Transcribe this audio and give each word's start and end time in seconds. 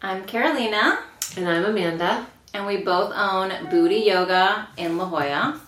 I'm 0.00 0.24
Carolina, 0.24 1.00
And 1.36 1.48
I'm 1.48 1.64
Amanda. 1.64 2.26
and 2.54 2.66
we 2.66 2.78
both 2.78 3.12
own 3.14 3.50
büddhi 3.50 4.04
Yoga 4.06 4.68
in 4.76 4.96
La 4.96 5.06
Jolla. 5.06 5.60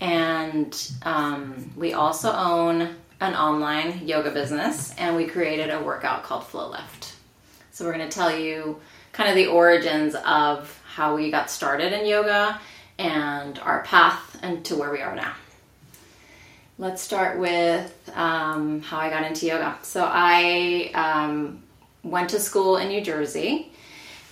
And 0.00 0.92
um, 1.02 1.72
we 1.76 1.94
also 1.94 2.30
own 2.32 2.94
an 3.20 3.34
online 3.34 4.06
yoga 4.06 4.30
business, 4.30 4.94
and 4.98 5.16
we 5.16 5.26
created 5.26 5.70
a 5.70 5.80
workout 5.82 6.24
called 6.24 6.46
Flow 6.46 6.68
Lift. 6.70 7.14
So, 7.70 7.84
we're 7.84 7.94
going 7.94 8.08
to 8.08 8.14
tell 8.14 8.36
you 8.36 8.80
kind 9.12 9.30
of 9.30 9.34
the 9.34 9.46
origins 9.46 10.14
of 10.14 10.78
how 10.84 11.16
we 11.16 11.30
got 11.30 11.50
started 11.50 11.92
in 11.92 12.06
yoga 12.06 12.60
and 12.98 13.58
our 13.60 13.82
path 13.84 14.38
and 14.42 14.64
to 14.66 14.76
where 14.76 14.90
we 14.92 15.00
are 15.00 15.14
now. 15.16 15.32
Let's 16.78 17.00
start 17.00 17.38
with 17.38 18.12
um, 18.14 18.82
how 18.82 18.98
I 18.98 19.08
got 19.08 19.24
into 19.24 19.46
yoga. 19.46 19.78
So, 19.82 20.04
I 20.06 20.90
um, 20.94 21.62
went 22.04 22.30
to 22.30 22.38
school 22.38 22.76
in 22.76 22.88
New 22.88 23.00
Jersey, 23.00 23.72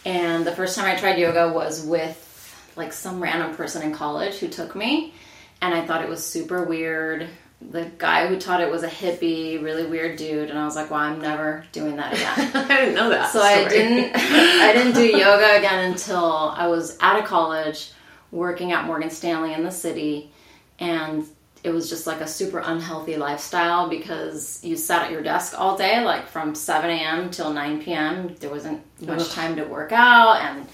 and 0.05 0.47
the 0.47 0.53
first 0.53 0.77
time 0.77 0.85
I 0.85 0.97
tried 0.99 1.19
yoga 1.19 1.53
was 1.53 1.85
with 1.85 2.29
like 2.77 2.93
some 2.93 3.23
random 3.23 3.55
person 3.55 3.83
in 3.83 3.93
college 3.93 4.35
who 4.37 4.49
took 4.49 4.77
me, 4.77 5.15
and 5.61 5.75
I 5.75 5.85
thought 5.85 6.03
it 6.03 6.09
was 6.09 6.25
super 6.25 6.65
weird. 6.65 7.29
The 7.71 7.91
guy 7.97 8.27
who 8.27 8.41
taught 8.41 8.61
it 8.61 8.71
was 8.71 8.83
a 8.83 8.89
hippie, 8.89 9.63
really 9.63 9.87
weird 9.87 10.19
dude, 10.19 10.51
and 10.51 10.59
I 10.59 10.65
was 10.65 10.75
like, 10.77 10.91
"Well, 10.91 11.01
I'm 11.01 11.21
never 11.21 11.65
doing 11.73 11.97
that 11.97 12.13
again." 12.13 12.51
I 12.71 12.77
didn't 12.81 12.95
know 12.95 13.09
that. 13.09 13.33
so 13.33 13.41
I 13.41 13.69
didn't, 13.69 14.13
I 14.17 14.73
didn't 14.73 14.95
do 14.95 15.07
yoga 15.07 15.59
again 15.59 15.91
until 15.91 16.53
I 16.57 16.67
was 16.67 16.99
out 17.01 17.19
of 17.19 17.25
college, 17.25 17.93
working 18.31 18.73
at 18.73 18.85
Morgan 18.85 19.11
Stanley 19.11 19.53
in 19.55 19.63
the 19.63 19.71
city, 19.71 20.33
and 20.79 21.25
it 21.65 21.71
was 21.71 21.89
just 21.89 22.07
like 22.07 22.21
a 22.21 22.27
super 22.27 22.59
unhealthy 22.59 23.17
lifestyle 23.17 23.89
because 23.89 24.63
you 24.65 24.77
sat 24.77 25.05
at 25.05 25.11
your 25.13 25.23
desk 25.23 25.59
all 25.59 25.77
day, 25.77 26.05
like 26.05 26.27
from 26.27 26.55
7 26.55 26.91
a.m. 26.91 27.31
till 27.31 27.53
9 27.53 27.83
p.m. 27.83 28.35
There 28.41 28.51
wasn't 28.51 28.83
much 29.01 29.21
Ugh. 29.21 29.31
time 29.31 29.57
to 29.57 29.65
work 29.65 29.93
out, 29.93 30.41
and 30.43 30.67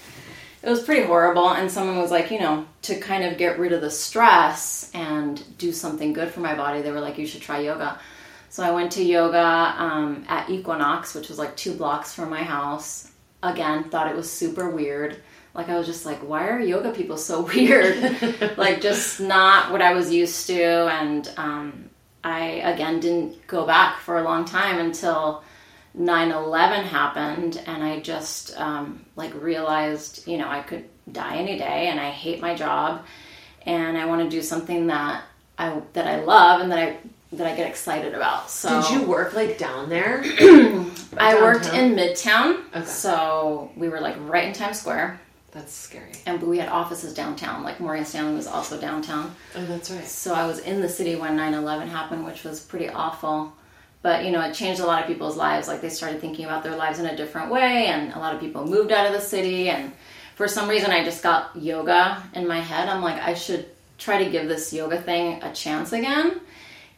it 0.63 0.69
was 0.69 0.81
pretty 0.81 1.03
horrible. 1.03 1.49
And 1.49 1.69
someone 1.71 1.97
was 1.97 2.09
like, 2.09 2.31
you 2.31 2.39
know, 2.39 2.65
to 2.83 2.99
kind 2.99 3.23
of 3.23 3.37
get 3.37 3.59
rid 3.59 3.71
of 3.71 3.81
the 3.81 3.91
stress 3.91 4.89
and 4.95 5.41
do 5.59 5.71
something 5.71 6.11
good 6.11 6.31
for 6.31 6.39
my 6.39 6.55
body, 6.55 6.81
they 6.81 6.91
were 6.91 7.01
like, 7.01 7.19
you 7.19 7.27
should 7.27 7.41
try 7.41 7.59
yoga. 7.59 7.99
So 8.49 8.63
I 8.63 8.71
went 8.71 8.91
to 8.93 9.03
yoga 9.03 9.75
um, 9.77 10.25
at 10.27 10.49
Equinox, 10.49 11.13
which 11.13 11.29
was 11.29 11.37
like 11.37 11.55
two 11.55 11.75
blocks 11.75 12.15
from 12.15 12.31
my 12.31 12.41
house. 12.43 13.11
Again, 13.43 13.89
thought 13.91 14.09
it 14.09 14.15
was 14.15 14.29
super 14.29 14.69
weird. 14.71 15.17
Like 15.53 15.69
I 15.69 15.77
was 15.77 15.87
just 15.87 16.05
like, 16.05 16.19
why 16.19 16.47
are 16.47 16.59
yoga 16.59 16.91
people 16.91 17.17
so 17.17 17.41
weird? 17.53 18.57
like 18.57 18.81
just 18.81 19.19
not 19.19 19.71
what 19.71 19.81
I 19.81 19.93
was 19.93 20.11
used 20.13 20.47
to. 20.47 20.63
And 20.63 21.29
um, 21.37 21.89
I 22.23 22.41
again 22.73 22.99
didn't 22.99 23.45
go 23.47 23.65
back 23.65 23.99
for 23.99 24.17
a 24.19 24.23
long 24.23 24.45
time 24.45 24.79
until 24.79 25.43
9/11 25.97 26.83
happened, 26.83 27.61
and 27.65 27.83
I 27.83 27.99
just 27.99 28.55
um, 28.59 29.05
like 29.15 29.33
realized, 29.41 30.27
you 30.27 30.37
know, 30.37 30.47
I 30.47 30.61
could 30.61 30.85
die 31.11 31.37
any 31.37 31.57
day, 31.57 31.87
and 31.87 31.99
I 31.99 32.09
hate 32.11 32.39
my 32.41 32.53
job, 32.53 33.05
and 33.65 33.97
I 33.97 34.05
want 34.05 34.21
to 34.21 34.29
do 34.29 34.41
something 34.43 34.87
that 34.87 35.23
I 35.57 35.81
that 35.93 36.05
I 36.07 36.21
love 36.21 36.61
and 36.61 36.71
that 36.71 36.79
I 36.79 36.97
that 37.31 37.47
I 37.47 37.55
get 37.55 37.67
excited 37.67 38.13
about. 38.13 38.49
So 38.51 38.81
Did 38.81 38.91
you 38.91 39.03
work 39.07 39.33
like 39.33 39.57
down 39.57 39.89
there? 39.89 40.21
I 41.17 41.35
worked 41.41 41.67
in 41.73 41.95
Midtown, 41.95 42.63
Okay. 42.75 42.85
so 42.85 43.71
we 43.75 43.89
were 43.89 43.99
like 43.99 44.15
right 44.21 44.45
in 44.45 44.53
Times 44.53 44.79
Square, 44.79 45.19
That's 45.51 45.73
scary. 45.73 46.11
and 46.25 46.41
we 46.43 46.59
had 46.59 46.69
offices 46.69 47.13
downtown. 47.13 47.63
Like 47.63 47.79
Morgan 47.79 48.05
Stanley 48.05 48.35
was 48.35 48.47
also 48.47 48.79
downtown. 48.79 49.35
Oh, 49.55 49.65
that's 49.65 49.89
right. 49.89 50.05
So 50.05 50.33
I 50.33 50.45
was 50.45 50.59
in 50.59 50.81
the 50.81 50.89
city 50.89 51.15
when 51.15 51.35
9/11 51.37 51.87
happened, 51.87 52.25
which 52.25 52.43
was 52.43 52.59
pretty 52.59 52.89
awful. 52.89 53.53
But 54.01 54.25
you 54.25 54.31
know, 54.31 54.41
it 54.41 54.53
changed 54.53 54.79
a 54.79 54.85
lot 54.85 55.01
of 55.01 55.07
people's 55.07 55.35
lives. 55.35 55.67
Like 55.67 55.81
they 55.81 55.89
started 55.89 56.21
thinking 56.21 56.45
about 56.45 56.63
their 56.63 56.75
lives 56.75 56.99
in 56.99 57.05
a 57.07 57.15
different 57.17 57.49
way, 57.51 57.87
and 57.87 58.13
a 58.13 58.19
lot 58.19 58.33
of 58.33 58.39
people 58.39 58.65
moved 58.65 58.91
out 58.91 59.07
of 59.07 59.13
the 59.13 59.21
city. 59.21 59.69
And 59.69 59.91
for 60.35 60.47
some 60.47 60.69
reason, 60.69 60.91
I 60.91 61.03
just 61.03 61.21
got 61.23 61.55
yoga 61.55 62.23
in 62.33 62.47
my 62.47 62.59
head. 62.59 62.87
I'm 62.87 63.01
like, 63.01 63.21
I 63.21 63.33
should 63.33 63.65
try 63.97 64.23
to 64.23 64.29
give 64.29 64.47
this 64.47 64.71
yoga 64.71 65.01
thing 65.01 65.43
a 65.43 65.51
chance 65.53 65.91
again. 65.91 66.39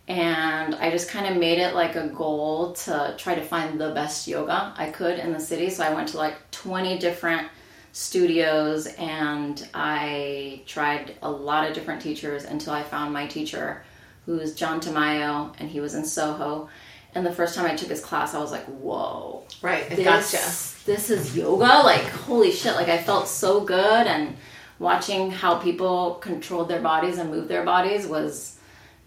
And 0.07 0.75
I 0.75 0.91
just 0.91 1.09
kind 1.09 1.25
of 1.25 1.37
made 1.37 1.57
it 1.57 1.73
like 1.73 1.95
a 1.95 2.07
goal 2.07 2.73
to 2.73 3.15
try 3.17 3.33
to 3.35 3.41
find 3.41 3.79
the 3.79 3.91
best 3.91 4.27
yoga 4.27 4.73
I 4.77 4.89
could 4.89 5.17
in 5.19 5.31
the 5.31 5.39
city. 5.39 5.69
So 5.69 5.83
I 5.83 5.93
went 5.93 6.09
to 6.09 6.17
like 6.17 6.51
20 6.51 6.97
different 6.99 7.47
studios 7.91 8.87
and 8.87 9.67
I 9.73 10.61
tried 10.65 11.15
a 11.21 11.29
lot 11.29 11.67
of 11.67 11.73
different 11.73 12.01
teachers 12.01 12.45
until 12.45 12.73
I 12.73 12.83
found 12.83 13.13
my 13.13 13.27
teacher, 13.27 13.83
who's 14.25 14.55
John 14.55 14.79
Tamayo, 14.79 15.53
and 15.59 15.69
he 15.69 15.79
was 15.79 15.93
in 15.93 16.05
Soho. 16.05 16.69
And 17.13 17.25
the 17.25 17.33
first 17.33 17.55
time 17.55 17.65
I 17.65 17.75
took 17.75 17.89
his 17.89 18.03
class, 18.03 18.33
I 18.33 18.39
was 18.39 18.51
like, 18.51 18.65
whoa. 18.65 19.43
Right. 19.61 19.89
This, 19.89 20.05
gotcha. 20.05 20.85
this 20.85 21.09
is 21.09 21.35
yoga? 21.35 21.81
Like, 21.83 22.07
holy 22.07 22.51
shit. 22.51 22.75
Like, 22.75 22.87
I 22.87 22.97
felt 22.97 23.27
so 23.27 23.61
good. 23.61 24.07
And 24.07 24.37
watching 24.79 25.29
how 25.29 25.55
people 25.55 26.15
controlled 26.15 26.69
their 26.69 26.79
bodies 26.79 27.17
and 27.17 27.29
moved 27.29 27.49
their 27.49 27.65
bodies 27.65 28.07
was 28.07 28.57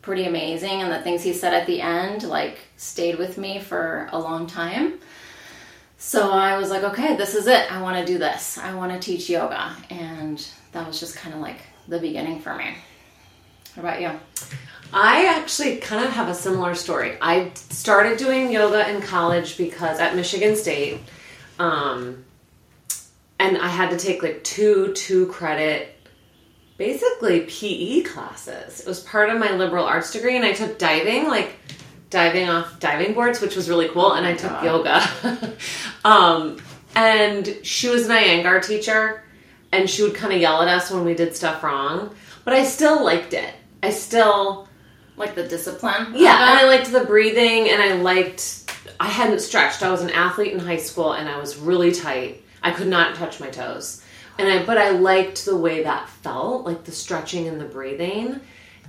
pretty 0.03 0.27
amazing. 0.27 0.83
And 0.83 0.93
the 0.93 1.01
things 1.01 1.23
he 1.23 1.33
said 1.33 1.55
at 1.55 1.67
the 1.67 1.81
end, 1.81 2.25
like, 2.25 2.59
stayed 2.77 3.17
with 3.17 3.39
me 3.39 3.59
for 3.59 4.11
a 4.13 4.19
long 4.19 4.47
time. 4.47 5.01
So 6.07 6.31
I 6.31 6.59
was 6.59 6.69
like, 6.69 6.85
okay, 6.85 7.17
this 7.17 7.35
is 7.35 7.47
it. 7.47 7.73
I 7.73 7.81
want 7.81 7.97
to 7.97 8.05
do 8.05 8.19
this. 8.19 8.59
I 8.59 8.75
want 8.75 8.93
to 8.93 8.99
teach 8.99 9.31
yoga. 9.31 9.75
And 9.89 10.47
that 10.73 10.87
was 10.87 11.01
just 11.01 11.17
kind 11.17 11.35
of 11.35 11.41
like 11.41 11.57
the 11.89 11.99
beginning 11.99 12.41
for 12.41 12.55
me. 12.55 12.75
What 13.75 13.85
about 13.85 14.03
you? 14.03 14.11
I 14.93 15.25
actually 15.25 15.79
kind 15.79 16.05
of 16.05 16.11
have 16.13 16.29
a 16.29 16.35
similar 16.35 16.75
story. 16.75 17.17
I 17.23 17.53
started 17.55 18.19
doing 18.19 18.53
yoga 18.53 18.89
in 18.95 19.01
college 19.01 19.57
because 19.57 19.99
at 19.99 20.15
Michigan 20.15 20.57
State, 20.57 21.01
um, 21.59 22.23
and 23.39 23.57
I 23.57 23.69
had 23.69 23.89
to 23.89 23.97
take 23.97 24.23
like 24.23 24.45
two 24.45 24.93
two 24.93 25.27
credit, 25.29 25.97
basically 26.77 27.47
PE 27.49 28.03
classes. 28.03 28.81
It 28.81 28.87
was 28.87 29.01
part 29.01 29.31
of 29.31 29.39
my 29.39 29.53
liberal 29.53 29.87
arts 29.87 30.13
degree, 30.13 30.37
and 30.37 30.45
I 30.45 30.53
took 30.53 30.79
diving, 30.79 31.29
like 31.29 31.57
diving 32.11 32.49
off 32.49 32.79
diving 32.81 33.15
boards, 33.15 33.41
which 33.41 33.57
was 33.57 33.69
really 33.69 33.89
cool. 33.89 34.13
and 34.13 34.27
I 34.27 34.35
took 34.35 34.51
God. 34.51 34.65
yoga. 34.65 35.53
um, 36.05 36.59
and 36.95 37.57
she 37.63 37.89
was 37.89 38.09
an 38.09 38.13
Iyengar 38.17 38.65
teacher, 38.67 39.25
and 39.73 39.89
she 39.91 40.03
would 40.03 40.15
kind 40.15 40.33
of 40.33 40.41
yell 40.41 40.63
at 40.63 40.69
us 40.69 40.91
when 40.91 41.05
we 41.05 41.15
did 41.15 41.35
stuff 41.35 41.63
wrong. 41.63 42.15
But 42.45 42.55
I 42.55 42.65
still 42.65 43.05
liked 43.05 43.33
it. 43.33 43.53
I 43.83 43.91
still 43.91 44.69
Like 45.17 45.35
the 45.35 45.47
discipline? 45.49 46.13
yeah, 46.15 46.51
and? 46.51 46.61
I 46.61 46.67
liked 46.67 46.91
the 46.93 47.05
breathing, 47.05 47.69
and 47.71 47.83
I 47.83 47.95
liked. 47.95 48.61
I 49.01 49.09
hadn't 49.09 49.41
stretched. 49.41 49.83
I 49.83 49.91
was 49.91 50.03
an 50.03 50.11
athlete 50.11 50.53
in 50.53 50.59
high 50.61 50.77
school, 50.77 51.13
and 51.13 51.29
I 51.29 51.39
was 51.39 51.57
really 51.57 51.91
tight. 51.93 52.43
I 52.63 52.71
could 52.71 52.87
not 52.89 53.15
touch 53.17 53.41
my 53.41 53.51
toes, 53.51 54.03
and 54.39 54.49
I 54.49 54.65
but 54.65 54.79
I 54.79 54.91
liked 54.91 55.45
the 55.45 55.57
way 55.57 55.83
that 55.83 56.09
felt, 56.09 56.65
like 56.65 56.85
the 56.85 56.93
stretching 56.93 57.49
and 57.49 57.61
the 57.61 57.65
breathing, 57.65 58.41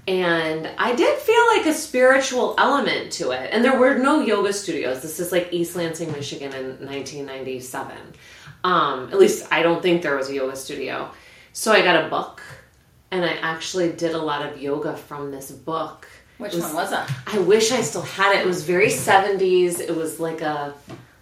and 0.08 0.70
I 0.78 0.94
did 0.96 1.18
feel 1.20 1.48
like 1.58 1.66
a 1.66 1.74
spiritual 1.74 2.56
element 2.58 3.12
to 3.14 3.32
it. 3.32 3.50
And 3.52 3.64
there 3.66 3.78
were 3.80 3.96
no 3.98 4.22
yoga 4.22 4.54
studios. 4.54 5.02
This 5.02 5.20
is 5.20 5.32
like 5.32 5.50
East 5.52 5.76
Lansing, 5.76 6.12
Michigan, 6.12 6.54
in 6.54 6.66
1997. 6.86 7.96
Um, 8.64 9.10
at 9.12 9.18
least 9.20 9.48
I 9.52 9.62
don't 9.64 9.82
think 9.82 10.02
there 10.02 10.16
was 10.16 10.30
a 10.30 10.34
yoga 10.34 10.56
studio. 10.56 11.10
So 11.54 11.72
I 11.72 11.82
got 11.82 12.06
a 12.06 12.10
book, 12.10 12.42
and 13.12 13.24
I 13.26 13.34
actually 13.36 13.92
did 13.94 14.14
a 14.14 14.22
lot 14.22 14.46
of 14.46 14.62
yoga 14.62 14.96
from 14.98 15.32
this 15.32 15.52
book. 15.52 16.08
Which 16.38 16.54
was- 16.54 16.64
one 16.64 16.74
was 16.76 16.92
it? 16.92 17.00
I 17.28 17.40
wish 17.40 17.72
I 17.72 17.82
still 17.82 18.02
had 18.02 18.36
it. 18.36 18.42
It 18.42 18.46
was 18.48 18.64
very 18.64 18.88
70s. 18.90 19.80
It 19.80 19.96
was 19.96 20.20
like 20.20 20.42
a 20.42 20.74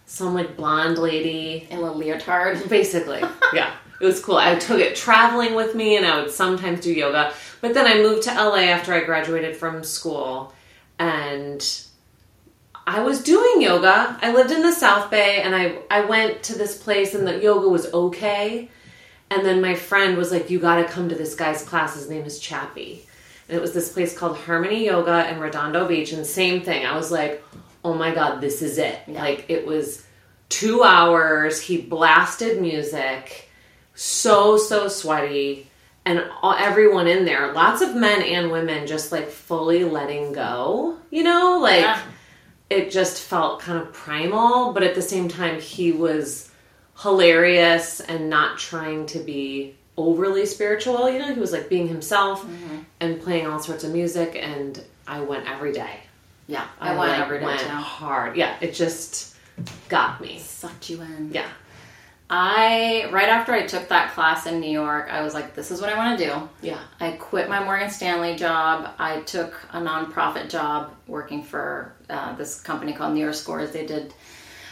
some 0.06 0.34
like 0.34 0.58
blonde 0.58 0.98
lady. 0.98 1.68
In 1.70 1.80
a 1.80 1.92
leotard? 1.92 2.68
Basically. 2.70 3.22
yeah. 3.54 3.72
It 4.00 4.06
was 4.06 4.20
cool. 4.20 4.38
I 4.38 4.56
took 4.56 4.80
it 4.80 4.96
traveling 4.96 5.56
with 5.56 5.76
me 5.76 5.98
and 5.98 6.06
I 6.06 6.22
would 6.22 6.32
sometimes 6.32 6.82
do 6.82 6.92
yoga. 6.92 7.34
But 7.62 7.74
then 7.74 7.88
I 7.88 8.02
moved 8.02 8.24
to 8.24 8.34
LA 8.34 8.64
after 8.64 8.94
I 8.94 9.04
graduated 9.04 9.56
from 9.56 9.84
school 9.84 10.54
and 11.00 11.66
I 12.86 13.02
was 13.02 13.24
doing 13.24 13.62
yoga. 13.62 14.18
I 14.22 14.34
lived 14.34 14.52
in 14.52 14.62
the 14.62 14.72
South 14.72 15.10
Bay 15.10 15.42
and 15.42 15.56
I 15.56 15.78
I 15.90 16.06
went 16.06 16.44
to 16.44 16.58
this 16.58 16.82
place 16.82 17.14
and 17.16 17.26
the 17.26 17.42
yoga 17.42 17.70
was 17.70 17.94
okay. 17.94 18.70
And 19.32 19.46
then 19.46 19.62
my 19.62 19.74
friend 19.74 20.18
was 20.18 20.32
like, 20.32 20.50
You 20.50 20.60
gotta 20.60 20.84
come 20.84 21.10
to 21.10 21.16
this 21.16 21.36
guy's 21.36 21.64
class. 21.64 21.96
His 21.96 22.10
name 22.10 22.26
is 22.26 22.40
Chappie. 22.40 23.06
And 23.48 23.58
it 23.58 23.62
was 23.62 23.74
this 23.74 23.92
place 23.92 24.18
called 24.18 24.38
Harmony 24.38 24.86
Yoga 24.86 25.30
in 25.30 25.40
Redondo 25.40 25.88
Beach. 25.88 26.12
And 26.12 26.26
same 26.26 26.62
thing. 26.62 26.86
I 26.86 26.96
was 26.96 27.12
like, 27.12 27.44
Oh 27.84 27.94
my 27.94 28.14
God, 28.14 28.42
this 28.42 28.62
is 28.62 28.78
it. 28.78 29.00
Like, 29.08 29.46
it 29.50 29.66
was 29.66 30.06
two 30.50 30.84
hours. 30.84 31.60
He 31.62 31.82
blasted 31.82 32.62
music. 32.62 33.50
So, 33.96 34.58
so 34.58 34.88
sweaty. 34.88 35.70
And 36.06 36.24
all, 36.42 36.54
everyone 36.54 37.08
in 37.08 37.26
there, 37.26 37.54
lots 37.54 37.82
of 37.82 37.96
men 37.96 38.22
and 38.22 38.52
women, 38.52 38.88
just 38.88 39.12
like 39.12 39.30
fully 39.30 39.84
letting 39.84 40.34
go. 40.34 40.98
You 41.12 41.24
know, 41.24 41.60
like 41.62 41.82
Yeah. 41.82 42.02
it 42.70 42.92
just 42.92 43.22
felt 43.22 43.62
kind 43.62 43.78
of 43.82 43.94
primal, 43.94 44.74
but 44.74 44.84
at 44.84 44.96
the 44.96 45.02
same 45.02 45.30
time, 45.30 45.62
he 45.62 45.92
was 45.92 46.50
hilarious 47.02 48.00
and 48.02 48.30
not 48.30 48.60
trying 48.60 49.06
to 49.08 49.20
be 49.20 49.76
overly 49.98 50.46
spiritual. 50.46 51.10
You 51.10 51.20
know, 51.20 51.34
he 51.34 51.40
was 51.40 51.52
like 51.52 51.70
being 51.70 51.88
himself 51.88 52.44
mm-hmm. 52.44 52.80
and 53.00 53.22
playing 53.22 53.48
all 53.48 53.60
sorts 53.60 53.84
of 53.84 53.92
music, 53.92 54.36
and 54.40 54.84
I 55.08 55.22
went 55.22 55.50
every 55.50 55.72
day. 55.72 56.00
Yeah, 56.48 56.66
I, 56.80 56.90
went 56.98 57.12
like, 57.12 57.20
every 57.22 57.40
day 57.40 57.46
went 57.46 57.62
hard. 57.62 58.36
Yeah, 58.36 58.56
it 58.60 58.74
just 58.74 59.36
got 59.88 60.20
me. 60.20 60.40
Sucked 60.40 60.90
you 60.90 61.02
in. 61.02 61.32
Yeah. 61.34 61.48
I 62.30 63.10
right 63.12 63.30
after 63.30 63.54
I 63.54 63.66
took 63.66 63.90
that 63.90 64.14
class 64.14 64.48
in 64.48 64.60
New 64.60 64.72
York, 64.72 65.10
I 65.12 65.22
was 65.22 65.34
like, 65.34 65.54
this 65.54 65.72
is 65.72 65.82
what 65.82 65.90
I 65.92 65.98
want 65.98 66.18
to 66.18 66.26
do. 66.26 66.50
Yeah. 66.62 66.80
I 67.00 67.12
quit 67.12 67.50
my 67.50 67.64
Morgan 67.64 67.90
Stanley 67.90 68.36
job. 68.36 68.94
I 68.98 69.22
took 69.22 69.54
a 69.72 69.80
nonprofit 69.80 70.50
job 70.50 70.94
working 71.08 71.44
for 71.44 71.94
uh, 72.10 72.36
this 72.36 72.60
company 72.62 72.94
called 72.94 73.14
New 73.14 73.22
York 73.22 73.36
Scores. 73.36 73.72
They 73.72 73.86
did 73.86 74.14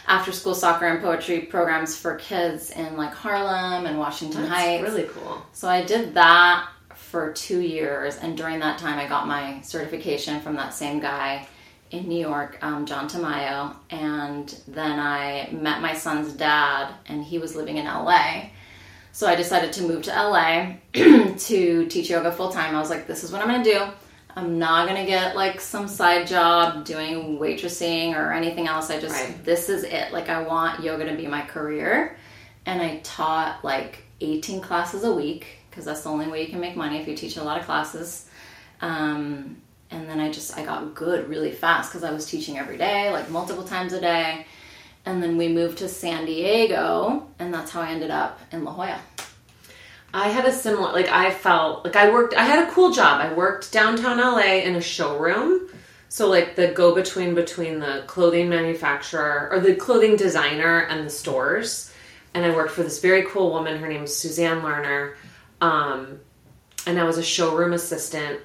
after 0.08 0.32
school 0.32 0.54
soccer 0.54 0.86
and 0.86 1.00
poetry 1.00 1.40
programs 1.40 1.96
for 1.96 2.16
kids 2.16 2.70
in 2.70 2.96
like 2.96 3.12
Harlem 3.14 3.86
and 3.86 3.98
Washington 3.98 4.42
That's 4.42 4.54
Heights. 4.54 4.82
really 4.82 5.04
cool. 5.04 5.42
So 5.52 5.68
I 5.68 5.84
did 5.84 6.14
that 6.14 6.68
for 6.94 7.32
two 7.32 7.60
years, 7.60 8.16
and 8.16 8.36
during 8.36 8.58
that 8.60 8.78
time, 8.78 8.98
I 8.98 9.06
got 9.06 9.26
my 9.26 9.60
certification 9.60 10.40
from 10.40 10.56
that 10.56 10.72
same 10.72 10.98
guy 10.98 11.46
in 11.92 12.08
New 12.08 12.18
York, 12.18 12.58
um, 12.62 12.86
John 12.86 13.08
Tamayo. 13.08 13.76
And 13.90 14.48
then 14.66 14.98
I 14.98 15.48
met 15.52 15.80
my 15.80 15.94
son's 15.94 16.32
dad, 16.32 16.92
and 17.06 17.22
he 17.22 17.38
was 17.38 17.54
living 17.54 17.76
in 17.76 17.84
LA. 17.84 18.46
So 19.12 19.28
I 19.28 19.34
decided 19.34 19.72
to 19.74 19.82
move 19.82 20.02
to 20.04 20.10
LA 20.10 20.74
to 20.94 21.86
teach 21.86 22.08
yoga 22.10 22.32
full 22.32 22.50
time. 22.50 22.74
I 22.74 22.80
was 22.80 22.88
like, 22.90 23.06
this 23.06 23.22
is 23.22 23.30
what 23.30 23.42
I'm 23.42 23.48
gonna 23.48 23.62
do. 23.62 23.82
I'm 24.34 24.58
not 24.58 24.88
gonna 24.88 25.04
get 25.04 25.36
like 25.36 25.60
some 25.60 25.86
side 25.86 26.26
job 26.26 26.86
doing 26.86 27.38
waitressing 27.38 28.16
or 28.16 28.32
anything 28.32 28.66
else. 28.66 28.88
I 28.90 28.98
just, 28.98 29.14
Right. 29.14 29.44
this 29.44 29.68
is 29.68 29.84
it. 29.84 30.12
Like, 30.14 30.30
I 30.30 30.42
want 30.42 30.82
yoga 30.82 31.04
to 31.10 31.14
be 31.14 31.26
my 31.26 31.42
career. 31.42 32.16
And 32.64 32.80
I 32.80 33.00
taught 33.02 33.62
like 33.62 34.04
18 34.22 34.62
classes 34.62 35.04
a 35.04 35.12
week 35.12 35.46
because 35.68 35.84
that's 35.84 36.00
the 36.02 36.08
only 36.08 36.28
way 36.28 36.40
you 36.42 36.48
can 36.48 36.60
make 36.60 36.76
money 36.76 36.98
if 36.98 37.06
you 37.06 37.14
teach 37.14 37.36
a 37.36 37.44
lot 37.44 37.58
of 37.60 37.66
classes. 37.66 38.28
Um, 38.80 39.60
and 39.92 40.08
then 40.08 40.18
I 40.18 40.30
just 40.30 40.56
I 40.56 40.64
got 40.64 40.94
good 40.94 41.28
really 41.28 41.52
fast 41.52 41.90
because 41.90 42.02
I 42.02 42.12
was 42.12 42.26
teaching 42.26 42.58
every 42.58 42.78
day, 42.78 43.10
like 43.10 43.30
multiple 43.30 43.64
times 43.64 43.92
a 43.92 44.00
day. 44.00 44.46
And 45.04 45.22
then 45.22 45.36
we 45.36 45.48
moved 45.48 45.78
to 45.78 45.88
San 45.88 46.26
Diego, 46.26 47.28
and 47.38 47.52
that's 47.52 47.72
how 47.72 47.80
I 47.80 47.90
ended 47.90 48.10
up 48.10 48.40
in 48.52 48.64
La 48.64 48.72
Jolla. 48.72 49.00
I 50.14 50.28
had 50.28 50.44
a 50.44 50.52
similar 50.52 50.92
like 50.92 51.08
I 51.08 51.30
felt 51.30 51.84
like 51.84 51.96
I 51.96 52.10
worked 52.10 52.34
I 52.34 52.44
had 52.44 52.66
a 52.66 52.70
cool 52.72 52.92
job. 52.92 53.20
I 53.20 53.32
worked 53.32 53.72
downtown 53.72 54.18
LA 54.18 54.60
in 54.64 54.76
a 54.76 54.80
showroom. 54.80 55.68
So 56.08 56.28
like 56.28 56.56
the 56.56 56.68
go 56.68 56.94
between 56.94 57.34
between 57.34 57.78
the 57.78 58.04
clothing 58.06 58.50
manufacturer 58.50 59.48
or 59.50 59.60
the 59.60 59.74
clothing 59.74 60.16
designer 60.16 60.80
and 60.80 61.06
the 61.06 61.10
stores. 61.10 61.92
And 62.34 62.44
I 62.44 62.54
worked 62.54 62.72
for 62.72 62.82
this 62.82 63.00
very 63.00 63.24
cool 63.24 63.50
woman. 63.50 63.78
Her 63.78 63.88
name's 63.88 64.14
Suzanne 64.14 64.60
Lerner. 64.60 65.14
Um, 65.60 66.20
and 66.86 66.98
I 66.98 67.04
was 67.04 67.18
a 67.18 67.22
showroom 67.22 67.72
assistant. 67.72 68.40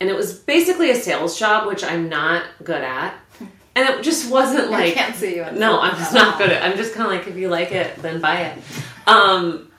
And 0.00 0.08
it 0.08 0.16
was 0.16 0.32
basically 0.32 0.90
a 0.90 0.94
sales 0.94 1.38
job, 1.38 1.66
which 1.66 1.84
I'm 1.84 2.08
not 2.08 2.44
good 2.64 2.82
at. 2.82 3.14
And 3.76 3.88
it 3.88 4.02
just 4.02 4.30
wasn't 4.30 4.70
like 4.70 4.92
I 4.92 4.94
can't 4.94 5.14
see 5.14 5.36
you 5.36 5.46
No, 5.52 5.80
I'm 5.80 5.96
just 5.96 6.12
not 6.12 6.38
good 6.38 6.50
at. 6.50 6.62
I'm 6.62 6.76
just 6.76 6.94
kind 6.94 7.06
of 7.06 7.16
like 7.16 7.28
if 7.28 7.36
you 7.36 7.48
like 7.48 7.70
it, 7.70 7.96
then 8.02 8.20
buy 8.20 8.40
it. 8.40 8.62
Um, 9.06 9.70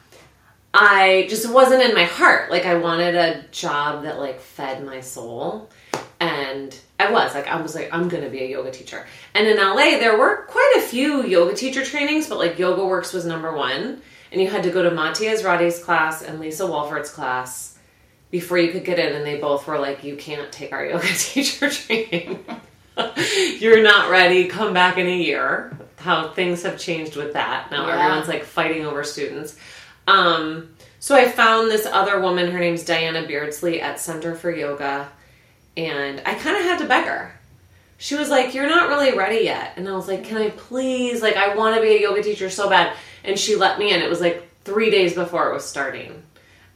I 0.73 1.27
just 1.29 1.51
wasn't 1.51 1.83
in 1.83 1.93
my 1.93 2.05
heart. 2.05 2.49
Like 2.49 2.65
I 2.65 2.75
wanted 2.75 3.15
a 3.15 3.43
job 3.51 4.03
that 4.03 4.19
like 4.19 4.39
fed 4.39 4.85
my 4.85 5.01
soul. 5.01 5.69
And 6.19 6.77
I 6.99 7.11
was 7.11 7.33
like, 7.33 7.47
I 7.47 7.59
was 7.61 7.75
like, 7.75 7.89
I'm 7.91 8.07
gonna 8.07 8.29
be 8.29 8.43
a 8.43 8.47
yoga 8.47 8.71
teacher. 8.71 9.05
And 9.33 9.47
in 9.47 9.57
LA, 9.57 9.97
there 9.99 10.17
were 10.17 10.45
quite 10.47 10.75
a 10.77 10.81
few 10.81 11.25
yoga 11.25 11.55
teacher 11.55 11.83
trainings, 11.83 12.29
but 12.29 12.37
like 12.37 12.59
Yoga 12.59 12.85
Works 12.85 13.11
was 13.11 13.25
number 13.25 13.53
one. 13.53 14.01
And 14.31 14.41
you 14.41 14.49
had 14.49 14.63
to 14.63 14.69
go 14.69 14.83
to 14.83 14.91
Maty 14.91 15.27
Ezraty's 15.27 15.83
class 15.83 16.21
and 16.21 16.39
Lisa 16.39 16.65
Walford's 16.65 17.09
class 17.09 17.70
before 18.31 18.57
you 18.57 18.71
could 18.71 18.83
get 18.85 18.97
in. 18.97 19.13
And 19.13 19.25
they 19.25 19.37
both 19.37 19.67
were 19.67 19.77
like, 19.77 20.03
you 20.03 20.15
can't 20.15 20.51
take 20.51 20.71
our 20.73 20.85
yoga 20.85 21.07
teacher 21.15 21.69
training. 21.69 22.43
You're 23.59 23.83
not 23.83 24.09
ready. 24.09 24.47
Come 24.47 24.73
back 24.73 24.97
in 24.97 25.07
a 25.07 25.15
year. 25.17 25.77
How 25.97 26.29
things 26.29 26.63
have 26.63 26.79
changed 26.79 27.15
with 27.15 27.33
that. 27.33 27.69
Now 27.71 27.87
Yeah. 27.87 27.99
everyone's 28.05 28.27
like 28.27 28.43
fighting 28.43 28.85
over 28.85 29.03
students. 29.03 29.55
Um, 30.07 30.69
so 30.99 31.15
I 31.15 31.29
found 31.29 31.69
this 31.69 31.85
other 31.85 32.19
woman, 32.19 32.51
her 32.51 32.59
name's 32.59 32.83
Diana 32.83 33.25
Beardsley 33.27 33.81
at 33.81 33.99
Center 33.99 34.35
for 34.35 34.51
Yoga, 34.51 35.09
and 35.77 36.21
I 36.25 36.33
kind 36.35 36.57
of 36.57 36.63
had 36.63 36.79
to 36.79 36.85
beg 36.85 37.05
her. 37.05 37.33
She 37.97 38.15
was 38.15 38.29
like, 38.29 38.53
You're 38.55 38.67
not 38.69 38.89
really 38.89 39.15
ready 39.17 39.45
yet. 39.45 39.73
And 39.77 39.87
I 39.87 39.93
was 39.95 40.07
like, 40.07 40.23
Can 40.23 40.37
I 40.37 40.49
please? 40.49 41.21
Like, 41.21 41.37
I 41.37 41.55
want 41.55 41.75
to 41.75 41.81
be 41.81 41.95
a 41.95 42.01
yoga 42.01 42.23
teacher 42.23 42.49
so 42.49 42.67
bad. 42.69 42.95
And 43.23 43.37
she 43.37 43.55
let 43.55 43.77
me 43.79 43.93
in. 43.93 44.01
It 44.01 44.09
was 44.09 44.21
like 44.21 44.47
three 44.63 44.89
days 44.89 45.13
before 45.13 45.49
it 45.49 45.53
was 45.53 45.63
starting. 45.67 46.23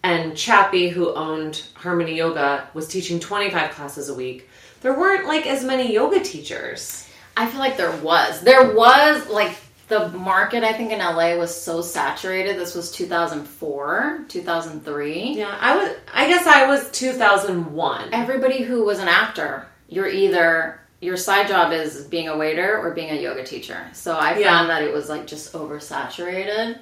And 0.06 0.38
Chappie, 0.38 0.90
who 0.90 1.12
owned 1.16 1.64
Harmony 1.74 2.16
Yoga, 2.16 2.70
was 2.76 2.88
teaching 2.88 3.20
25 3.20 3.72
classes 3.72 4.08
a 4.08 4.14
week. 4.14 4.48
There 4.82 4.94
weren't 4.94 5.26
like 5.28 5.48
as 5.48 5.64
many 5.64 5.92
yoga 5.92 6.20
teachers. 6.20 7.10
I 7.36 7.48
feel 7.48 7.60
like 7.60 7.76
there 7.76 7.96
was. 7.98 8.40
There 8.42 8.76
was 8.76 9.28
like 9.30 9.58
the 9.88 10.10
market 10.10 10.64
I 10.64 10.74
think 10.74 10.92
in 10.92 11.00
LA 11.00 11.36
was 11.38 11.60
so 11.60 11.82
saturated. 11.82 12.56
This 12.60 12.76
was 12.76 12.92
2004, 12.92 14.26
2003. 14.28 15.34
Yeah, 15.38 15.58
I 15.60 15.76
was, 15.76 15.98
I 16.14 16.28
guess 16.28 16.46
I 16.46 16.68
was 16.68 16.92
2001. 16.92 18.10
Everybody 18.14 18.62
who 18.62 18.86
was 18.86 19.00
an 19.00 19.08
actor, 19.08 19.66
you're 19.90 20.08
either 20.08 20.80
your 21.02 21.18
side 21.18 21.48
job 21.48 21.74
is 21.74 22.04
being 22.04 22.28
a 22.28 22.38
waiter 22.38 22.78
or 22.78 22.92
being 22.92 23.10
a 23.10 23.20
yoga 23.20 23.44
teacher. 23.44 23.80
So 23.94 24.16
I 24.16 24.38
Yeah. 24.38 24.52
found 24.52 24.70
that 24.70 24.84
it 24.84 24.94
was 24.94 25.10
like 25.10 25.26
just 25.26 25.52
oversaturated. 25.54 26.78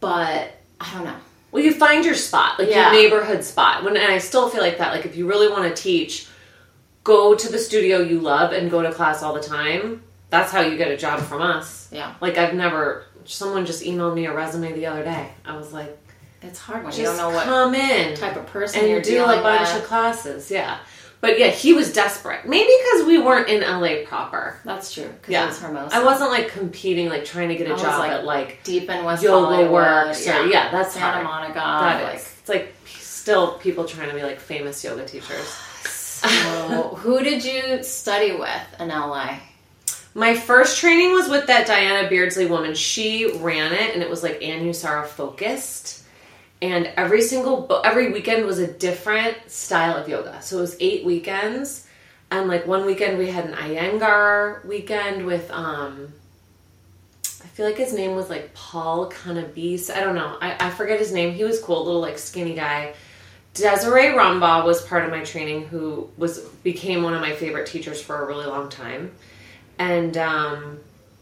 But 0.00 0.52
I 0.80 0.94
don't 0.94 1.04
know. 1.04 1.16
Well, 1.52 1.62
you 1.62 1.72
find 1.74 2.04
your 2.04 2.14
spot, 2.14 2.58
like 2.58 2.68
Yeah. 2.68 2.92
your 2.92 3.02
neighborhood 3.02 3.42
spot. 3.44 3.82
When 3.84 3.96
and 3.96 4.12
I 4.12 4.18
still 4.18 4.48
feel 4.48 4.60
like 4.60 4.78
that. 4.78 4.92
Like 4.92 5.04
if 5.06 5.16
you 5.16 5.26
really 5.28 5.48
want 5.48 5.64
to 5.74 5.82
teach, 5.82 6.26
go 7.04 7.34
to 7.34 7.50
the 7.50 7.58
studio 7.58 7.98
you 8.00 8.20
love 8.20 8.52
and 8.52 8.70
go 8.70 8.82
to 8.82 8.92
class 8.92 9.22
all 9.22 9.34
the 9.34 9.42
time. 9.42 10.02
That's 10.30 10.52
how 10.52 10.60
you 10.60 10.76
get 10.76 10.90
a 10.90 10.96
job 10.96 11.20
from 11.20 11.42
us. 11.42 11.88
Yeah. 11.90 12.14
Like 12.20 12.38
I've 12.38 12.54
never. 12.54 13.04
Someone 13.24 13.66
just 13.66 13.82
emailed 13.82 14.14
me 14.14 14.26
a 14.26 14.32
resume 14.34 14.72
the 14.72 14.86
other 14.86 15.02
day. 15.04 15.30
I 15.44 15.56
was 15.56 15.72
like, 15.72 15.96
It's 16.42 16.58
hard 16.58 16.84
when 16.84 16.94
you 16.94 17.02
don't 17.04 17.16
know 17.16 17.30
what 17.30 17.44
come 17.44 17.74
in 17.74 18.16
type 18.16 18.36
of 18.36 18.46
person 18.46 18.80
and 18.80 18.88
you're 18.88 18.98
and 18.98 19.04
do 19.06 19.22
a 19.24 19.26
bunch 19.42 19.68
with. 19.74 19.82
of 19.82 19.88
classes. 19.88 20.50
Yeah, 20.50 20.78
but 21.20 21.38
yeah, 21.38 21.48
he 21.48 21.72
was 21.72 21.92
desperate. 21.92 22.46
Maybe 22.46 22.70
because 22.84 23.06
we 23.06 23.18
weren't 23.18 23.48
in 23.48 23.60
LA 23.62 24.04
proper. 24.06 24.58
That's 24.64 24.92
true. 24.92 25.08
Because 25.08 25.30
Yeah, 25.32 25.44
it 25.44 25.48
was 25.48 25.60
Hermosa. 25.60 25.94
I 25.96 26.02
wasn't 26.04 26.30
like 26.30 26.48
competing, 26.48 27.08
like 27.08 27.24
trying 27.24 27.48
to 27.48 27.56
get 27.56 27.66
a 27.66 27.70
I 27.70 27.72
was, 27.74 27.82
job 27.82 27.98
like, 27.98 28.10
at 28.12 28.24
like 28.24 28.60
deep 28.64 28.88
in 28.88 29.04
West 29.04 29.22
Yoga 29.22 29.46
Hollywood. 29.46 29.72
Works 29.72 30.26
or- 30.26 30.46
yeah, 30.46 30.70
that's 30.70 30.94
Santa 30.94 31.24
hard. 31.24 31.24
Monica. 31.24 31.54
that 31.54 32.02
like, 32.04 32.16
is. 32.16 32.36
It's 32.40 32.48
like 32.48 32.74
still 32.86 33.58
people 33.58 33.84
trying 33.84 34.08
to 34.08 34.14
be 34.14 34.22
like 34.22 34.40
famous 34.40 34.82
yoga 34.84 35.04
teachers. 35.06 35.56
So, 36.20 36.96
who 36.98 37.22
did 37.24 37.42
you 37.42 37.82
study 37.82 38.32
with 38.32 38.76
in 38.78 38.88
LA? 38.88 39.38
My 40.14 40.34
first 40.34 40.78
training 40.78 41.12
was 41.12 41.30
with 41.30 41.46
that 41.46 41.66
Diana 41.66 42.10
Beardsley 42.10 42.44
woman. 42.44 42.74
She 42.74 43.32
ran 43.38 43.72
it, 43.72 43.94
and 43.94 44.02
it 44.02 44.10
was 44.10 44.22
like 44.22 44.40
Anusara 44.40 45.06
focused. 45.06 45.99
And 46.62 46.90
every 46.96 47.22
single 47.22 47.80
every 47.84 48.12
weekend 48.12 48.44
was 48.44 48.58
a 48.58 48.66
different 48.66 49.36
style 49.50 49.96
of 49.96 50.08
yoga. 50.08 50.42
So 50.42 50.58
it 50.58 50.60
was 50.60 50.76
eight 50.78 51.04
weekends, 51.04 51.86
and 52.30 52.48
like 52.48 52.66
one 52.66 52.84
weekend 52.84 53.16
we 53.16 53.30
had 53.30 53.46
an 53.46 53.54
Iyengar 53.54 54.64
weekend 54.64 55.24
with 55.26 55.50
um. 55.50 56.12
I 57.42 57.46
feel 57.46 57.64
like 57.64 57.78
his 57.78 57.94
name 57.94 58.14
was 58.14 58.28
like 58.28 58.52
Paul 58.52 59.10
Cabanis. 59.10 59.90
I 59.90 60.00
don't 60.00 60.14
know. 60.14 60.36
I, 60.40 60.68
I 60.68 60.70
forget 60.70 60.98
his 60.98 61.12
name. 61.12 61.32
He 61.34 61.44
was 61.44 61.60
cool, 61.60 61.84
little 61.84 62.00
like 62.00 62.18
skinny 62.18 62.54
guy. 62.54 62.94
Desiree 63.54 64.08
Rumbaugh 64.08 64.64
was 64.64 64.82
part 64.82 65.04
of 65.04 65.10
my 65.10 65.24
training, 65.24 65.66
who 65.66 66.08
was 66.16 66.40
became 66.62 67.02
one 67.02 67.14
of 67.14 67.20
my 67.20 67.34
favorite 67.34 67.66
teachers 67.66 68.00
for 68.00 68.22
a 68.22 68.26
really 68.26 68.46
long 68.46 68.68
time. 68.68 69.10
And 69.78 70.16
um, 70.18 70.80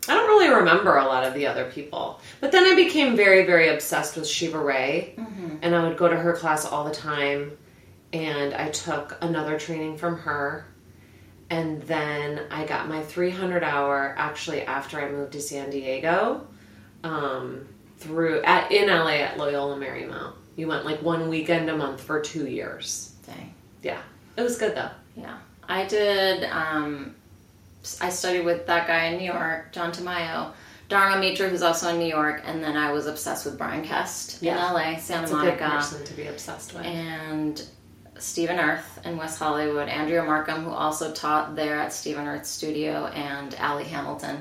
I 0.09 0.15
don't 0.15 0.29
really 0.29 0.49
remember 0.49 0.97
a 0.97 1.05
lot 1.05 1.25
of 1.25 1.35
the 1.35 1.47
other 1.47 1.71
people. 1.71 2.21
But 2.41 2.53
then 2.53 2.65
I 2.65 2.75
became 2.75 3.17
very, 3.17 3.45
very 3.45 3.69
obsessed 3.69 4.17
with 4.17 4.27
Shiva 4.27 4.59
Rea, 4.59 5.15
and 5.63 5.75
I 5.75 5.87
would 5.87 5.97
go 5.97 6.09
to 6.09 6.17
her 6.17 6.33
class 6.35 6.65
all 6.65 6.85
the 6.85 6.95
time. 6.95 7.57
And 8.13 8.55
I 8.55 8.71
took 8.71 9.19
another 9.21 9.59
training 9.59 9.99
from 9.99 10.19
her, 10.21 10.65
and 11.51 11.83
then 11.83 12.43
I 12.51 12.65
got 12.65 12.89
my 12.89 13.03
300 13.03 13.63
hour 13.63 14.15
actually 14.17 14.63
after 14.63 14.99
I 14.99 15.11
moved 15.11 15.33
to 15.33 15.41
San 15.43 15.69
Diego, 15.69 16.47
um, 17.05 17.69
through 17.99 18.43
at 18.45 18.73
in 18.73 18.89
LA 18.89 19.17
at 19.23 19.37
Loyola 19.37 19.77
Marymount. 19.77 20.33
You 20.57 20.69
went 20.69 20.85
like 20.87 21.03
one 21.03 21.29
weekend 21.29 21.69
a 21.69 21.77
month 21.77 22.01
for 22.01 22.21
two 22.21 22.47
years. 22.49 23.15
Dang. 23.27 23.53
Yeah, 23.83 24.01
it 24.37 24.43
was 24.43 24.57
good 24.59 24.75
though. 24.75 24.91
Yeah. 25.15 25.37
I 25.69 25.85
did, 25.85 26.45
um, 26.45 27.15
I 28.01 28.09
studied 28.11 28.45
with 28.45 28.67
that 28.67 28.87
guy 28.87 29.07
in 29.07 29.19
New 29.19 29.25
York, 29.33 29.73
John 29.73 29.93
Tamayo, 29.93 30.53
Dharma 30.89 31.21
Mitra, 31.21 31.49
who's 31.49 31.63
also 31.63 31.89
in 31.91 31.99
New 31.99 32.07
York, 32.07 32.43
and 32.45 32.63
then 32.65 32.77
I 32.77 32.93
was 32.93 33.07
obsessed 33.07 33.45
with 33.45 33.59
Brian 33.59 33.85
Kest 33.85 34.43
Yeah. 34.43 34.53
in 34.69 34.75
LA, 34.75 34.97
Santa 34.99 35.23
It's 35.25 35.33
a 35.33 35.37
good 35.37 35.59
person 35.59 36.05
to 36.05 36.15
be 36.15 36.27
obsessed 36.27 36.75
with. 36.75 36.85
and 36.87 37.63
Stephen 38.19 38.59
Earth 38.59 38.99
in 39.05 39.17
West 39.17 39.39
Hollywood, 39.39 39.89
Andrea 39.89 40.25
Markham, 40.25 40.65
who 40.65 40.71
also 40.71 41.13
taught 41.13 41.55
there 41.55 41.79
at 41.79 41.93
Stephen 41.93 42.27
Earth 42.27 42.47
Studio, 42.47 43.07
and 43.09 43.55
Allie 43.57 43.85
Hamilton, 43.85 44.41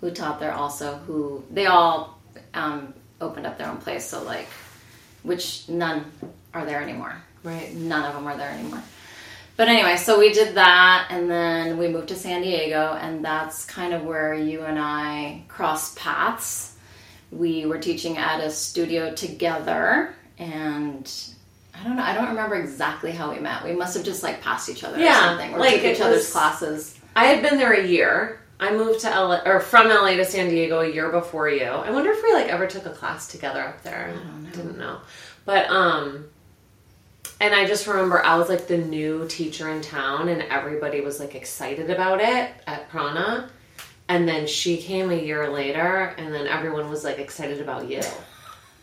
who 0.00 0.10
taught 0.10 0.38
there 0.38 0.52
also, 0.52 0.96
who 1.06 1.42
they 1.50 1.66
all 1.66 2.20
um, 2.54 2.94
opened 3.20 3.46
up 3.46 3.58
their 3.58 3.68
own 3.68 3.78
place, 3.78 4.04
so 4.04 4.22
like, 4.22 4.46
which 5.22 5.68
none 5.68 6.04
are 6.54 6.64
there 6.64 6.80
anymore. 6.82 7.16
Right. 7.42 7.74
None 7.74 8.04
of 8.04 8.14
them 8.14 8.26
are 8.26 8.36
there 8.36 8.50
anymore. 8.50 8.82
But 9.56 9.68
anyway, 9.68 9.96
so 9.96 10.18
we 10.18 10.32
did 10.32 10.54
that, 10.56 11.08
and 11.10 11.30
then 11.30 11.78
we 11.78 11.88
moved 11.88 12.08
to 12.08 12.14
San 12.14 12.42
Diego, 12.42 12.92
and 13.00 13.24
that's 13.24 13.64
kind 13.64 13.94
of 13.94 14.02
where 14.04 14.34
you 14.34 14.62
and 14.62 14.78
I 14.78 15.44
crossed 15.48 15.96
paths 15.96 16.74
we 17.32 17.66
were 17.66 17.78
teaching 17.78 18.16
at 18.18 18.40
a 18.40 18.50
studio 18.50 19.12
together, 19.14 20.14
and 20.38 21.12
I 21.74 21.82
don't 21.84 21.96
know. 21.96 22.02
I 22.02 22.14
don't 22.14 22.28
remember 22.28 22.54
exactly 22.56 23.10
how 23.10 23.32
we 23.32 23.40
met. 23.40 23.64
We 23.64 23.72
must 23.72 23.96
have 23.96 24.04
just 24.04 24.22
like 24.22 24.40
passed 24.40 24.68
each 24.68 24.84
other 24.84 24.98
Yeah, 24.98 25.18
or 25.18 25.28
something, 25.30 25.54
or 25.54 25.58
like, 25.58 25.74
took 25.76 25.84
each 25.84 26.00
other's 26.00 26.18
was- 26.18 26.32
classes. 26.32 27.00
I 27.16 27.24
had 27.26 27.42
been 27.42 27.58
there 27.58 27.72
a 27.72 27.84
year. 27.86 28.40
I 28.60 28.72
moved 28.72 29.00
to 29.00 29.08
LA 29.10 29.40
or 29.44 29.60
from 29.60 29.88
LA 29.88 30.14
to 30.16 30.24
San 30.24 30.48
Diego 30.48 30.80
a 30.80 30.88
year 30.88 31.10
before 31.10 31.48
you. 31.50 31.64
I 31.64 31.90
wonder 31.90 32.10
if 32.10 32.22
we 32.22 32.32
like 32.32 32.46
ever 32.48 32.66
took 32.66 32.86
a 32.86 32.90
class 32.90 33.26
together 33.28 33.60
up 33.60 33.82
there. 33.82 34.10
I 34.10 34.12
don't 34.14 34.44
know. 34.44 34.50
Didn't 34.50 34.78
know. 34.78 34.98
But 35.44 35.68
um 35.68 36.26
and 37.40 37.54
I 37.54 37.66
just 37.66 37.86
remember 37.86 38.24
I 38.24 38.36
was 38.36 38.48
like 38.48 38.66
the 38.66 38.78
new 38.78 39.26
teacher 39.28 39.68
in 39.70 39.80
town 39.82 40.28
and 40.28 40.42
everybody 40.42 41.00
was 41.00 41.20
like 41.20 41.34
excited 41.34 41.90
about 41.90 42.20
it 42.20 42.50
at 42.66 42.88
Prana. 42.88 43.50
And 44.08 44.28
then 44.28 44.46
she 44.46 44.76
came 44.76 45.10
a 45.10 45.16
year 45.16 45.48
later 45.50 46.14
and 46.16 46.32
then 46.32 46.46
everyone 46.46 46.88
was 46.88 47.04
like 47.04 47.18
excited 47.18 47.60
about 47.60 47.88
you. 47.88 48.00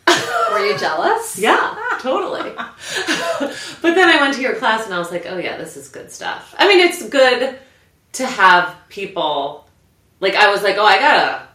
Were 0.51 0.65
you 0.65 0.77
jealous? 0.77 1.39
Yeah, 1.39 1.75
totally. 2.01 2.51
but 2.55 3.95
then 3.95 4.09
I 4.09 4.17
went 4.19 4.35
to 4.35 4.41
your 4.41 4.55
class 4.55 4.85
and 4.85 4.93
I 4.93 4.99
was 4.99 5.11
like, 5.11 5.25
oh 5.27 5.37
yeah, 5.37 5.57
this 5.57 5.77
is 5.77 5.87
good 5.87 6.11
stuff. 6.11 6.53
I 6.57 6.67
mean, 6.67 6.79
it's 6.79 7.07
good 7.07 7.57
to 8.13 8.25
have 8.25 8.75
people 8.89 9.67
like 10.23 10.35
I 10.35 10.51
was 10.51 10.63
like, 10.63 10.77
oh, 10.77 10.85
I 10.85 10.99
gotta 10.99 11.47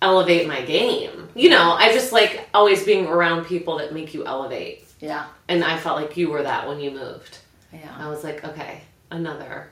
elevate 0.00 0.46
my 0.46 0.62
game. 0.62 1.28
You 1.34 1.50
know, 1.50 1.72
I 1.72 1.92
just 1.92 2.12
like 2.12 2.48
always 2.54 2.84
being 2.84 3.06
around 3.06 3.46
people 3.46 3.78
that 3.78 3.92
make 3.92 4.14
you 4.14 4.24
elevate. 4.24 4.84
Yeah. 5.00 5.26
And 5.48 5.64
I 5.64 5.78
felt 5.78 6.00
like 6.00 6.16
you 6.16 6.30
were 6.30 6.42
that 6.42 6.68
when 6.68 6.80
you 6.80 6.90
moved. 6.90 7.38
Yeah. 7.72 7.94
I 7.96 8.08
was 8.08 8.24
like, 8.24 8.44
okay, 8.44 8.82
another 9.10 9.70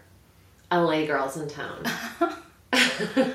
LA 0.71 1.07
girls 1.07 1.37
in 1.37 1.49
town. 1.49 1.85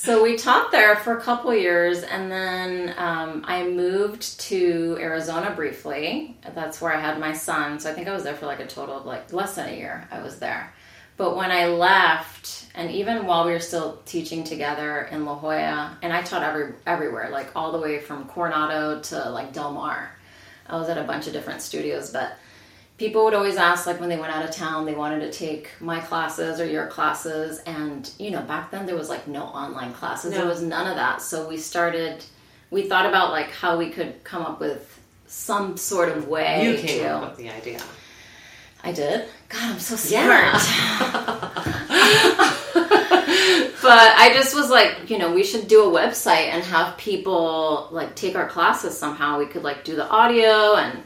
So 0.00 0.22
we 0.22 0.36
taught 0.36 0.70
there 0.70 0.94
for 0.94 1.18
a 1.18 1.20
couple 1.20 1.52
years, 1.52 2.04
and 2.04 2.30
then 2.30 2.94
um, 2.98 3.42
I 3.44 3.66
moved 3.66 4.38
to 4.42 4.96
Arizona 5.00 5.50
briefly. 5.50 6.36
That's 6.54 6.80
where 6.80 6.94
I 6.94 7.00
had 7.00 7.18
my 7.18 7.32
son. 7.32 7.80
So 7.80 7.90
I 7.90 7.94
think 7.94 8.06
I 8.06 8.12
was 8.12 8.22
there 8.22 8.36
for 8.36 8.46
like 8.46 8.60
a 8.60 8.66
total 8.68 8.98
of 8.98 9.06
like 9.06 9.32
less 9.32 9.56
than 9.56 9.68
a 9.68 9.76
year. 9.76 10.06
I 10.12 10.22
was 10.22 10.38
there. 10.38 10.72
But 11.16 11.34
when 11.34 11.50
I 11.50 11.66
left, 11.66 12.66
and 12.76 12.92
even 12.92 13.26
while 13.26 13.44
we 13.44 13.50
were 13.50 13.58
still 13.58 14.00
teaching 14.06 14.44
together 14.44 15.08
in 15.10 15.24
La 15.24 15.34
Jolla, 15.34 15.98
and 16.00 16.12
I 16.12 16.22
taught 16.22 16.44
every 16.44 16.74
everywhere, 16.86 17.30
like 17.30 17.50
all 17.56 17.72
the 17.72 17.80
way 17.80 17.98
from 17.98 18.28
Coronado 18.28 19.00
to 19.00 19.30
like 19.30 19.52
Del 19.52 19.72
Mar. 19.72 20.12
I 20.68 20.76
was 20.76 20.88
at 20.88 20.98
a 20.98 21.04
bunch 21.04 21.26
of 21.26 21.32
different 21.32 21.62
studios, 21.62 22.10
but 22.10 22.36
people 22.98 23.24
would 23.24 23.34
always 23.34 23.56
ask 23.56 23.86
like 23.86 24.00
when 24.00 24.08
they 24.08 24.18
went 24.18 24.34
out 24.34 24.44
of 24.44 24.50
town 24.50 24.84
they 24.84 24.94
wanted 24.94 25.20
to 25.20 25.30
take 25.30 25.70
my 25.80 26.00
classes 26.00 26.60
or 26.60 26.66
your 26.66 26.88
classes 26.88 27.60
and 27.60 28.10
you 28.18 28.30
know 28.32 28.42
back 28.42 28.72
then 28.72 28.86
there 28.86 28.96
was 28.96 29.08
like 29.08 29.26
no 29.28 29.44
online 29.44 29.92
classes. 29.92 30.32
There 30.32 30.46
was 30.46 30.62
none 30.62 30.86
of 30.86 30.96
that. 30.96 31.22
So 31.22 31.48
we 31.48 31.56
started 31.56 32.24
we 32.70 32.82
thought 32.88 33.06
about 33.06 33.30
like 33.30 33.50
how 33.50 33.78
we 33.78 33.90
could 33.90 34.22
come 34.24 34.42
up 34.42 34.60
with 34.60 35.00
some 35.26 35.76
sort 35.76 36.08
of 36.08 36.28
way 36.28 36.70
you 36.70 36.76
came 36.78 37.02
to 37.02 37.08
up 37.08 37.30
with 37.30 37.38
the 37.38 37.50
idea. 37.50 37.80
i 38.82 38.92
did? 38.92 39.28
God 39.48 39.72
i'm 39.72 39.78
so 39.78 39.96
Yeah. 40.14 40.58
but 43.88 44.14
i 44.18 44.32
just 44.34 44.54
was 44.54 44.68
like 44.70 45.08
you 45.10 45.18
know 45.18 45.32
we 45.32 45.42
should 45.42 45.66
do 45.68 45.84
a 45.84 45.90
website 46.00 46.48
and 46.52 46.62
have 46.64 46.96
people 46.98 47.88
like 47.90 48.14
take 48.14 48.34
our 48.36 48.48
classes 48.48 48.96
somehow 48.96 49.38
we 49.38 49.46
could 49.46 49.62
like 49.62 49.84
do 49.84 49.96
the 49.96 50.08
audio 50.08 50.74
and 50.76 51.02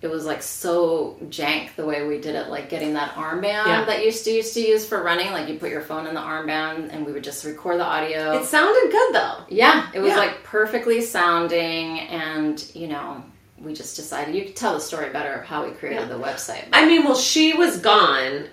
it 0.00 0.06
was 0.08 0.24
like 0.24 0.42
so 0.42 1.16
jank 1.24 1.74
the 1.74 1.84
way 1.84 2.06
we 2.06 2.18
did 2.20 2.34
it 2.36 2.48
like 2.48 2.68
getting 2.68 2.92
that 2.94 3.12
armband 3.14 3.66
Yeah. 3.66 3.84
that 3.86 3.98
you 4.00 4.06
used 4.06 4.24
to 4.26 4.30
used 4.30 4.54
to 4.54 4.60
use 4.60 4.86
for 4.86 5.02
running 5.02 5.32
like 5.32 5.48
you 5.48 5.58
put 5.58 5.70
your 5.70 5.80
phone 5.80 6.06
in 6.06 6.14
the 6.14 6.20
armband 6.20 6.92
and 6.92 7.04
we 7.04 7.10
would 7.12 7.24
just 7.24 7.44
record 7.44 7.80
the 7.80 7.84
audio 7.84 8.38
It 8.38 8.44
sounded 8.44 8.92
good 8.92 9.14
though. 9.14 9.36
yeah 9.48 9.88
it 9.94 10.00
was 10.00 10.10
Yeah. 10.10 10.18
like 10.18 10.44
perfectly 10.44 11.00
sounding 11.00 11.98
and 12.00 12.64
you 12.74 12.86
know 12.88 13.24
we 13.60 13.72
just 13.74 13.96
decided 13.96 14.36
you 14.36 14.44
could 14.44 14.54
tell 14.54 14.74
the 14.74 14.80
story 14.80 15.10
better 15.10 15.32
of 15.32 15.44
how 15.44 15.64
we 15.64 15.72
created 15.72 16.02
Yeah. 16.08 16.16
the 16.16 16.22
website 16.22 16.66
I 16.72 16.86
mean, 16.86 17.04
well, 17.04 17.16
she 17.16 17.54
was 17.54 17.78
gone, 17.80 18.44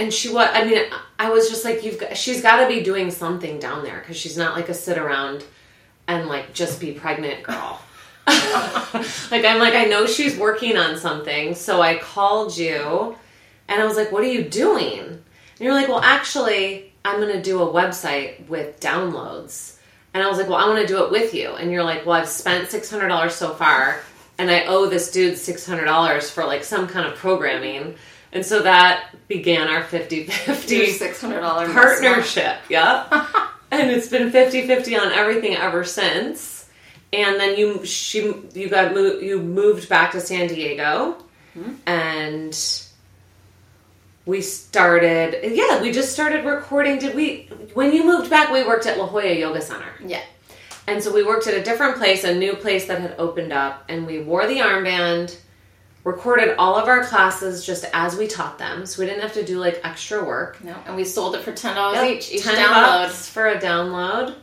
and 0.00 0.12
she 0.12 0.32
was. 0.32 0.48
I 0.52 0.64
mean, 0.64 0.82
I 1.18 1.30
was 1.30 1.50
just 1.50 1.64
like, 1.64 1.84
you've. 1.84 1.98
Got, 1.98 2.16
she's 2.16 2.40
got 2.40 2.62
to 2.62 2.68
be 2.68 2.82
doing 2.82 3.10
something 3.10 3.58
down 3.58 3.84
there 3.84 3.98
because 4.00 4.16
she's 4.16 4.36
not 4.36 4.56
like 4.56 4.70
a 4.70 4.74
sit 4.74 4.96
around 4.96 5.44
and 6.08 6.26
like 6.26 6.54
just 6.54 6.80
be 6.80 6.92
pregnant 6.92 7.42
girl. 7.42 7.80
like 8.26 9.44
I'm 9.44 9.58
like 9.58 9.74
I 9.74 9.84
know 9.88 10.06
she's 10.06 10.36
working 10.36 10.76
on 10.76 10.96
something, 10.96 11.54
so 11.54 11.82
I 11.82 11.98
called 11.98 12.56
you, 12.56 13.16
and 13.68 13.82
I 13.82 13.84
was 13.86 13.96
like, 13.96 14.10
"What 14.10 14.22
are 14.22 14.32
you 14.32 14.42
doing?" 14.44 15.00
And 15.00 15.20
you're 15.60 15.74
like, 15.74 15.88
"Well, 15.88 16.00
actually, 16.00 16.92
I'm 17.04 17.20
gonna 17.20 17.42
do 17.42 17.62
a 17.62 17.66
website 17.66 18.48
with 18.48 18.80
downloads." 18.80 19.76
And 20.14 20.22
I 20.22 20.28
was 20.28 20.38
like, 20.38 20.48
"Well, 20.48 20.58
I 20.58 20.66
want 20.66 20.80
to 20.80 20.86
do 20.86 21.04
it 21.04 21.10
with 21.10 21.34
you." 21.34 21.50
And 21.50 21.70
you're 21.70 21.84
like, 21.84 22.06
"Well, 22.06 22.18
I've 22.18 22.28
spent 22.28 22.70
six 22.70 22.90
hundred 22.90 23.08
dollars 23.08 23.34
so 23.34 23.52
far, 23.52 24.00
and 24.38 24.50
I 24.50 24.64
owe 24.64 24.86
this 24.86 25.10
dude 25.10 25.36
six 25.36 25.66
hundred 25.66 25.84
dollars 25.84 26.30
for 26.30 26.46
like 26.46 26.64
some 26.64 26.88
kind 26.88 27.06
of 27.06 27.16
programming." 27.16 27.96
And 28.32 28.46
so 28.46 28.62
that 28.62 29.10
began 29.28 29.68
our 29.68 29.82
50-50 29.82 30.92
six 30.92 31.20
hundred 31.20 31.40
dollar 31.40 31.72
partnership. 31.72 32.58
Yep. 32.68 33.12
and 33.70 33.90
it's 33.90 34.08
been 34.08 34.30
50-50 34.30 35.00
on 35.00 35.12
everything 35.12 35.54
ever 35.54 35.84
since. 35.84 36.68
And 37.12 37.40
then 37.40 37.58
you 37.58 37.84
she 37.84 38.32
you 38.54 38.68
got 38.68 38.94
moved 38.94 39.24
you 39.24 39.40
moved 39.40 39.88
back 39.88 40.12
to 40.12 40.20
San 40.20 40.46
Diego 40.46 41.16
hmm. 41.54 41.74
and 41.84 42.56
we 44.26 44.42
started 44.42 45.52
yeah, 45.52 45.82
we 45.82 45.90
just 45.90 46.12
started 46.12 46.44
recording. 46.44 47.00
Did 47.00 47.16
we 47.16 47.48
when 47.74 47.92
you 47.92 48.04
moved 48.04 48.30
back 48.30 48.52
we 48.52 48.62
worked 48.62 48.86
at 48.86 48.96
La 48.96 49.06
Jolla 49.06 49.32
Yoga 49.32 49.60
Center. 49.60 49.92
Yeah. 50.06 50.22
And 50.86 51.02
so 51.02 51.12
we 51.12 51.22
worked 51.22 51.46
at 51.46 51.54
a 51.54 51.62
different 51.62 51.96
place, 51.96 52.24
a 52.24 52.34
new 52.34 52.54
place 52.54 52.86
that 52.86 53.00
had 53.00 53.14
opened 53.18 53.52
up, 53.52 53.84
and 53.88 54.06
we 54.06 54.20
wore 54.20 54.46
the 54.46 54.58
armband, 54.58 55.36
recorded 56.04 56.56
all 56.56 56.76
of 56.76 56.88
our 56.88 57.04
classes 57.04 57.64
just 57.64 57.84
as 57.92 58.16
we 58.16 58.26
taught 58.26 58.58
them. 58.58 58.86
So 58.86 59.02
we 59.02 59.06
didn't 59.06 59.22
have 59.22 59.34
to 59.34 59.44
do 59.44 59.58
like 59.58 59.80
extra 59.84 60.24
work. 60.24 60.62
No, 60.64 60.74
and 60.86 60.96
we 60.96 61.04
sold 61.04 61.34
it 61.34 61.42
for 61.42 61.52
ten 61.52 61.74
dollars 61.74 61.96
Yep, 61.98 62.16
each. 62.16 62.32
Each 62.32 62.42
10 62.42 62.54
download. 62.56 62.72
bucks 63.06 63.28
for 63.28 63.46
a 63.48 63.58
download. 63.58 64.34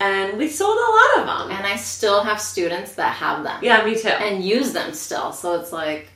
And 0.00 0.36
we 0.36 0.48
sold 0.48 0.76
a 0.76 0.90
lot 0.90 1.18
of 1.18 1.48
them. 1.48 1.56
And 1.56 1.64
I 1.66 1.76
still 1.76 2.24
have 2.24 2.40
students 2.40 2.94
that 2.96 3.14
have 3.14 3.44
them 3.44 3.60
yeah, 3.62 3.84
me 3.84 3.94
too. 3.96 4.08
and 4.08 4.42
use 4.42 4.72
them 4.72 4.94
still. 4.94 5.32
So 5.32 5.60
it's 5.60 5.70
like, 5.72 6.08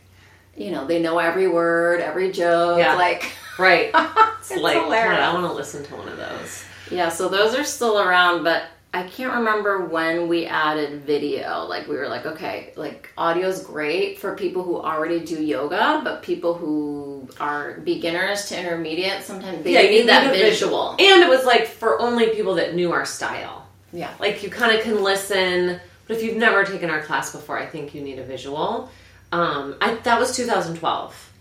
you 0.56 0.72
know, 0.72 0.86
they 0.86 1.00
know 1.00 1.18
every 1.20 1.46
word, 1.46 2.00
every 2.00 2.32
joke. 2.32 2.78
Yeah. 2.78 2.94
Like, 2.96 3.30
right. 3.58 3.90
It's, 3.94 4.50
It's 4.50 4.60
like, 4.62 4.74
God, 4.74 4.84
hilarious. 4.84 5.20
I 5.20 5.32
want 5.34 5.46
to 5.46 5.52
listen 5.52 5.84
to 5.84 5.94
one 5.96 6.08
of 6.08 6.16
those. 6.16 6.64
yeah. 6.90 7.10
So 7.10 7.28
those 7.28 7.54
are 7.54 7.62
still 7.62 8.00
around, 8.00 8.42
but 8.42 8.64
I 8.96 9.02
can't 9.02 9.34
remember 9.34 9.84
when 9.84 10.26
we 10.26 10.46
added 10.46 11.02
video. 11.02 11.66
Like 11.66 11.86
we 11.86 11.96
were 11.96 12.08
like, 12.08 12.24
okay, 12.24 12.72
like 12.76 13.12
audio's 13.18 13.62
great 13.62 14.18
for 14.18 14.34
people 14.34 14.62
who 14.62 14.76
already 14.76 15.20
do 15.20 15.42
yoga, 15.44 16.00
but 16.02 16.22
people 16.22 16.54
who 16.54 17.28
are 17.38 17.74
beginners 17.80 18.46
to 18.46 18.58
intermediate, 18.58 19.22
sometimes 19.22 19.62
they 19.62 19.74
Yeah, 19.74 19.80
you 19.82 19.90
need 19.90 20.08
that 20.08 20.32
need 20.32 20.40
a 20.40 20.42
visual. 20.42 20.92
And 20.92 21.22
it 21.22 21.28
was 21.28 21.44
like 21.44 21.66
for 21.66 22.00
only 22.00 22.30
people 22.30 22.54
that 22.54 22.74
knew 22.74 22.90
our 22.90 23.04
style. 23.04 23.66
Yeah. 23.92 24.14
Like 24.18 24.42
you 24.42 24.48
kind 24.48 24.74
of 24.74 24.82
can 24.82 25.02
listen, 25.02 25.78
but 26.06 26.16
if 26.16 26.22
you've 26.22 26.38
never 26.38 26.64
taken 26.64 26.88
our 26.88 27.02
class 27.02 27.32
before, 27.32 27.58
I 27.58 27.66
think 27.66 27.94
you 27.94 28.00
need 28.00 28.18
a 28.18 28.24
visual. 28.24 28.90
Um, 29.30 29.76
I, 29.82 29.96
that 29.96 30.18
was 30.18 30.34
2012 30.34 31.32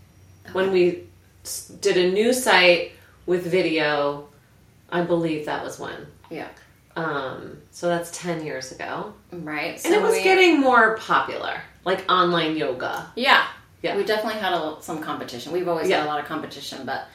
when 0.52 0.72
we 0.72 1.04
did 1.80 1.96
a 1.96 2.12
new 2.12 2.34
site 2.34 2.92
with 3.24 3.46
video. 3.46 4.28
I 4.90 5.00
believe 5.00 5.46
that 5.46 5.64
was 5.64 5.78
when. 5.78 6.06
Yeah. 6.28 6.48
Um, 6.96 7.58
so 7.70 7.88
that's 7.88 8.10
10 8.10 8.44
years 8.44 8.72
ago. 8.72 9.12
Right. 9.30 9.82
And 9.84 9.94
it 9.94 10.00
was 10.02 10.12
we- 10.14 10.22
getting 10.22 10.60
more 10.60 10.96
popular, 10.96 11.60
like 11.84 12.10
online 12.10 12.56
yoga. 12.56 13.06
Yeah. 13.16 13.46
Yeah. 13.82 13.96
We 13.96 14.04
definitely 14.04 14.40
had 14.40 14.52
a, 14.54 14.76
some 14.80 15.00
competition. 15.02 15.52
We've 15.52 15.68
always 15.68 15.88
Yeah. 15.88 15.98
had 15.98 16.06
a 16.06 16.08
lot 16.08 16.20
of 16.20 16.24
competition, 16.26 16.86
but 16.86 17.06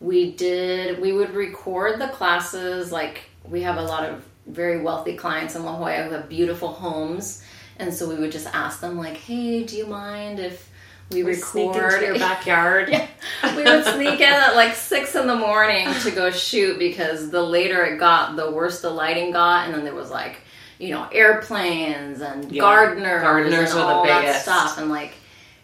we 0.00 0.32
did, 0.32 1.00
we 1.00 1.12
would 1.12 1.30
record 1.34 2.00
the 2.00 2.08
classes. 2.08 2.92
Like, 2.92 3.22
we 3.44 3.62
have 3.62 3.76
a 3.78 3.82
lot 3.82 4.04
of 4.04 4.24
very 4.46 4.80
wealthy 4.80 5.16
clients 5.16 5.56
in 5.56 5.64
La 5.64 5.76
Jolla 5.76 6.04
who 6.04 6.10
have 6.12 6.28
beautiful 6.28 6.68
homes. 6.68 7.42
And 7.78 7.92
so 7.92 8.08
we 8.08 8.14
would 8.14 8.32
just 8.32 8.46
ask 8.54 8.80
them, 8.80 8.96
like, 8.96 9.16
hey, 9.16 9.64
do 9.64 9.76
you 9.76 9.86
mind 9.86 10.38
if 10.38 10.70
we, 11.10 11.34
sneak 11.34 11.74
record 11.74 11.94
into 11.94 12.06
your 12.06 12.18
backyard. 12.18 12.88
Yeah. 13.42 13.56
we 13.56 13.62
would 13.64 13.84
sneak 13.84 14.20
in 14.20 14.32
at 14.32 14.54
like 14.54 14.74
six 14.74 15.14
in 15.14 15.26
the 15.26 15.36
morning 15.36 15.92
to 16.02 16.10
go 16.10 16.30
shoot 16.30 16.78
because 16.78 17.30
the 17.30 17.42
later 17.42 17.84
it 17.84 17.98
got, 17.98 18.36
the 18.36 18.50
worse 18.50 18.80
the 18.80 18.90
lighting 18.90 19.30
got, 19.32 19.66
and 19.66 19.74
then 19.74 19.84
there 19.84 19.94
was 19.94 20.10
like, 20.10 20.36
you 20.78 20.90
know, 20.90 21.08
airplanes 21.12 22.20
and 22.20 22.50
Yeah. 22.52 22.60
gardeners, 22.60 23.22
Gardeners 23.22 23.70
and 23.72 23.80
all 23.80 24.04
that 24.04 24.20
biggest. 24.22 24.42
stuff, 24.42 24.78
and 24.78 24.90
like 24.90 25.14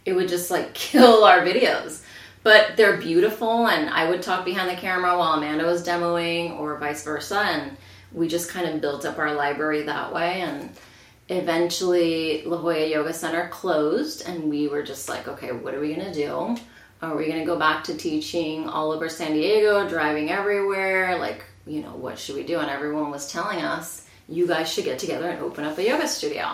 it 0.04 0.14
would 0.14 0.28
just 0.28 0.50
like 0.50 0.74
kill 0.74 1.24
our 1.24 1.40
videos. 1.40 2.02
But 2.44 2.76
they're 2.76 2.96
beautiful, 2.96 3.68
and 3.68 3.88
I 3.90 4.08
would 4.10 4.20
talk 4.22 4.44
behind 4.44 4.68
the 4.68 4.74
camera 4.80 5.16
while 5.16 5.34
Amanda 5.34 5.64
was 5.64 5.86
demoing, 5.86 6.58
or 6.58 6.76
vice 6.78 7.04
versa, 7.04 7.38
and 7.38 7.76
we 8.12 8.26
just 8.26 8.50
kind 8.50 8.68
of 8.68 8.80
built 8.80 9.04
up 9.04 9.18
our 9.18 9.32
library 9.32 9.82
that 9.82 10.12
way, 10.12 10.40
and 10.40 10.70
eventually 11.32 12.42
La 12.44 12.58
Jolla 12.58 12.86
Yoga 12.86 13.12
Center 13.12 13.48
closed 13.48 14.26
and 14.26 14.50
we 14.50 14.68
were 14.68 14.82
just 14.82 15.08
like, 15.08 15.28
okay, 15.28 15.52
what 15.52 15.74
are 15.74 15.80
we 15.80 15.94
gonna 15.94 16.14
do? 16.14 16.56
Are 17.00 17.16
we 17.16 17.26
gonna 17.26 17.44
go 17.44 17.58
back 17.58 17.84
to 17.84 17.96
teaching 17.96 18.68
all 18.68 18.92
over 18.92 19.08
San 19.08 19.32
Diego, 19.32 19.88
driving 19.88 20.30
everywhere? 20.30 21.18
Like, 21.18 21.44
you 21.66 21.82
know, 21.82 21.94
what 21.94 22.18
should 22.18 22.36
we 22.36 22.44
do? 22.44 22.58
And 22.58 22.70
everyone 22.70 23.10
was 23.10 23.30
telling 23.30 23.60
us, 23.60 24.06
you 24.28 24.46
guys 24.46 24.72
should 24.72 24.84
get 24.84 24.98
together 24.98 25.28
and 25.28 25.40
open 25.40 25.64
up 25.64 25.78
a 25.78 25.86
yoga 25.86 26.08
studio. 26.08 26.52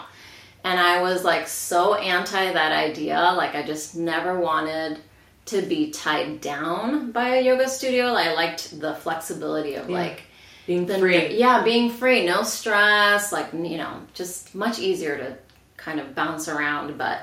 And 0.65 0.79
I 0.79 1.03
was 1.03 1.25
like 1.25 1.49
so 1.49 1.95
anti 1.95 2.53
that 2.53 2.73
idea. 2.73 3.19
Like 3.37 3.55
I 3.55 3.63
just 3.63 3.97
never 3.97 4.39
wanted 4.39 4.99
to 5.47 5.63
be 5.63 5.91
tied 5.91 6.41
down 6.41 7.11
by 7.13 7.37
a 7.37 7.43
yoga 7.43 7.69
studio. 7.69 8.07
I 8.07 8.35
liked 8.35 8.79
the 8.81 8.95
flexibility 8.95 9.75
of 9.75 9.89
like 9.89 10.23
Being 10.69 10.87
the- 10.87 10.99
free. 10.99 11.37
yeah, 11.37 11.63
being 11.65 11.91
free, 11.91 12.25
no 12.27 12.43
stress, 12.45 13.33
like 13.33 13.53
you 13.53 13.79
know, 13.79 14.03
just 14.15 14.55
much 14.55 14.79
easier 14.79 15.17
to 15.19 15.37
kind 15.79 15.99
of 15.99 16.15
bounce 16.15 16.47
around. 16.49 16.97
But 16.97 17.21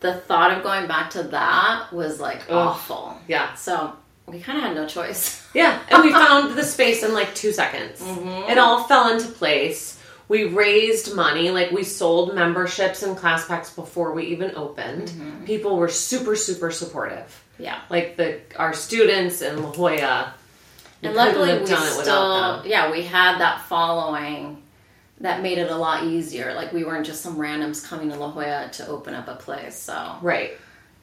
the 0.00 0.12
thought 0.14 0.50
of 0.50 0.62
going 0.62 0.86
back 0.88 1.10
to 1.10 1.22
that 1.22 1.92
was 1.92 2.20
like 2.20 2.42
awful. 2.50 3.16
Yeah. 3.28 3.54
So 3.54 3.94
we 4.26 4.40
kind 4.40 4.58
of 4.58 4.64
had 4.64 4.74
no 4.74 4.86
choice. 4.86 5.40
Yeah, 5.54 5.78
and 5.88 6.02
we 6.02 6.10
found 6.10 6.56
the 6.58 6.64
space 6.64 7.04
in 7.04 7.14
like 7.14 7.32
two 7.36 7.52
seconds. 7.52 8.00
Mm-hmm. 8.00 8.50
It 8.50 8.58
all 8.58 8.82
fell 8.88 9.12
into 9.12 9.28
place. 9.28 9.96
We 10.26 10.46
raised 10.48 11.14
money, 11.14 11.50
like 11.52 11.70
we 11.70 11.84
sold 11.84 12.34
memberships 12.34 13.04
and 13.04 13.16
class 13.16 13.46
packs 13.46 13.70
before 13.72 14.12
we 14.14 14.24
even 14.34 14.50
opened. 14.56 15.10
Mm-hmm. 15.10 15.44
People 15.44 15.76
were 15.76 15.86
super, 15.88 16.34
super 16.34 16.72
supportive. 16.72 17.40
yeah. 17.56 17.78
Like 17.88 18.16
the 18.16 18.40
our 18.56 18.72
students 18.74 19.42
in 19.42 19.62
La 19.62 19.70
Jolla. 19.70 20.34
And 21.06 21.14
luckily, 21.14 21.48
we 21.58 21.64
it 21.64 21.68
still, 21.68 22.58
them. 22.58 22.66
yeah, 22.66 22.90
we 22.90 23.02
had 23.02 23.38
that 23.38 23.62
following 23.62 24.62
that 25.20 25.42
made 25.42 25.58
it 25.58 25.70
a 25.70 25.76
lot 25.76 26.04
easier. 26.04 26.54
Like 26.54 26.72
we 26.72 26.84
weren't 26.84 27.06
just 27.06 27.22
some 27.22 27.36
randoms 27.36 27.86
coming 27.86 28.10
to 28.10 28.16
La 28.16 28.30
Jolla 28.32 28.68
to 28.72 28.86
open 28.88 29.14
up 29.14 29.28
a 29.28 29.36
place. 29.36 29.76
So 29.76 30.16
Right. 30.22 30.52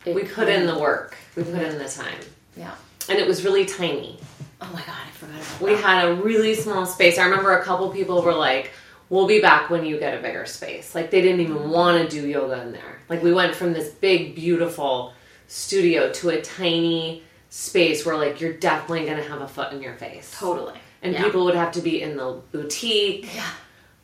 it 0.05 0.13
We 0.15 0.23
put 0.23 0.47
in 0.49 0.65
the 0.67 0.77
work. 0.77 1.15
We 1.35 1.43
put 1.43 1.61
in 1.61 1.77
the 1.77 1.87
time. 1.89 2.19
yeah. 2.57 2.75
And 3.09 3.17
it 3.17 3.27
was 3.27 3.43
really 3.43 3.65
tiny. 3.65 4.19
Oh 4.61 4.69
my 4.73 4.81
god, 4.81 4.95
I 5.07 5.09
forgot 5.11 5.35
about 5.41 5.61
We 5.61 5.73
that. 5.73 5.83
had 5.83 6.07
a 6.09 6.13
really 6.15 6.53
small 6.53 6.85
space. 6.85 7.17
I 7.17 7.23
remember 7.25 7.57
a 7.57 7.63
couple 7.63 7.89
people 7.89 8.21
were 8.21 8.33
like, 8.35 8.71
"We'll 9.09 9.25
be 9.27 9.41
back 9.41 9.71
when 9.71 9.85
you 9.85 9.97
get 9.97 10.13
a 10.17 10.21
bigger 10.21 10.45
space." 10.45 10.93
Like 10.93 11.09
they 11.09 11.19
didn't 11.21 11.39
even 11.41 11.71
want 11.71 11.97
to 12.01 12.07
do 12.21 12.27
yoga 12.27 12.61
in 12.61 12.71
there. 12.73 12.99
Like 13.09 13.23
we 13.23 13.33
went 13.33 13.55
from 13.55 13.73
this 13.73 13.89
big, 13.89 14.35
beautiful 14.35 15.13
studio 15.47 16.11
to 16.13 16.29
a 16.29 16.41
tiny 16.41 17.23
space 17.51 18.05
where 18.05 18.15
like 18.15 18.39
you're 18.39 18.53
definitely 18.53 19.05
to 19.05 19.21
have 19.23 19.41
a 19.41 19.47
foot 19.47 19.71
in 19.73 19.81
your 19.81 19.93
face. 19.95 20.33
totally. 20.39 20.73
And 21.03 21.13
yeah. 21.13 21.23
people 21.23 21.43
would 21.45 21.55
have 21.55 21.73
to 21.73 21.81
be 21.81 22.01
in 22.01 22.15
the 22.15 22.39
boutique 22.53 23.33
Yeah. 23.35 23.45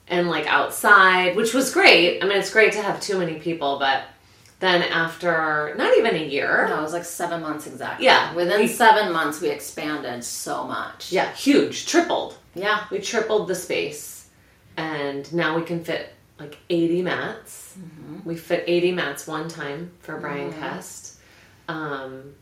and 0.08 0.28
like 0.30 0.46
outside, 0.48 1.36
which 1.38 1.54
was 1.54 1.74
great. 1.74 2.22
I 2.22 2.28
mean, 2.28 2.38
it's 2.38 2.52
great 2.52 2.74
to 2.74 2.82
have 2.82 3.00
too 3.00 3.18
many 3.18 3.36
people, 3.40 3.80
but 3.80 4.04
then 4.60 4.82
after 4.84 5.74
not 5.78 5.98
even 5.98 6.16
a 6.16 6.24
year, 6.26 6.68
No, 6.70 6.80
it 6.80 6.82
was 6.82 6.92
like 6.92 7.06
seven 7.06 7.42
months 7.42 7.68
exactly. 7.68 8.06
Yeah. 8.06 8.34
Within 8.34 8.60
We- 8.62 8.68
seven 8.68 9.14
months, 9.14 9.40
we 9.40 9.50
expanded 9.50 10.24
so 10.26 10.66
much. 10.66 11.12
yeah, 11.12 11.32
huge, 11.34 11.86
tripled. 11.86 12.38
Yeah. 12.54 12.84
We 12.92 13.00
tripled 13.00 13.48
the 13.48 13.56
space, 13.56 14.28
and 14.76 15.32
now 15.34 15.56
we 15.56 15.62
can 15.64 15.86
fit 15.86 16.14
like 16.38 16.58
80 16.70 17.02
mats. 17.04 17.76
Mm-hmm. 17.80 18.28
We 18.28 18.36
fit 18.36 18.66
80 18.68 18.92
mats 18.92 19.26
one 19.26 19.48
time 19.48 19.92
for 20.02 20.18
Brian 20.18 20.52
Kest. 20.52 21.18
Um, 21.70 22.34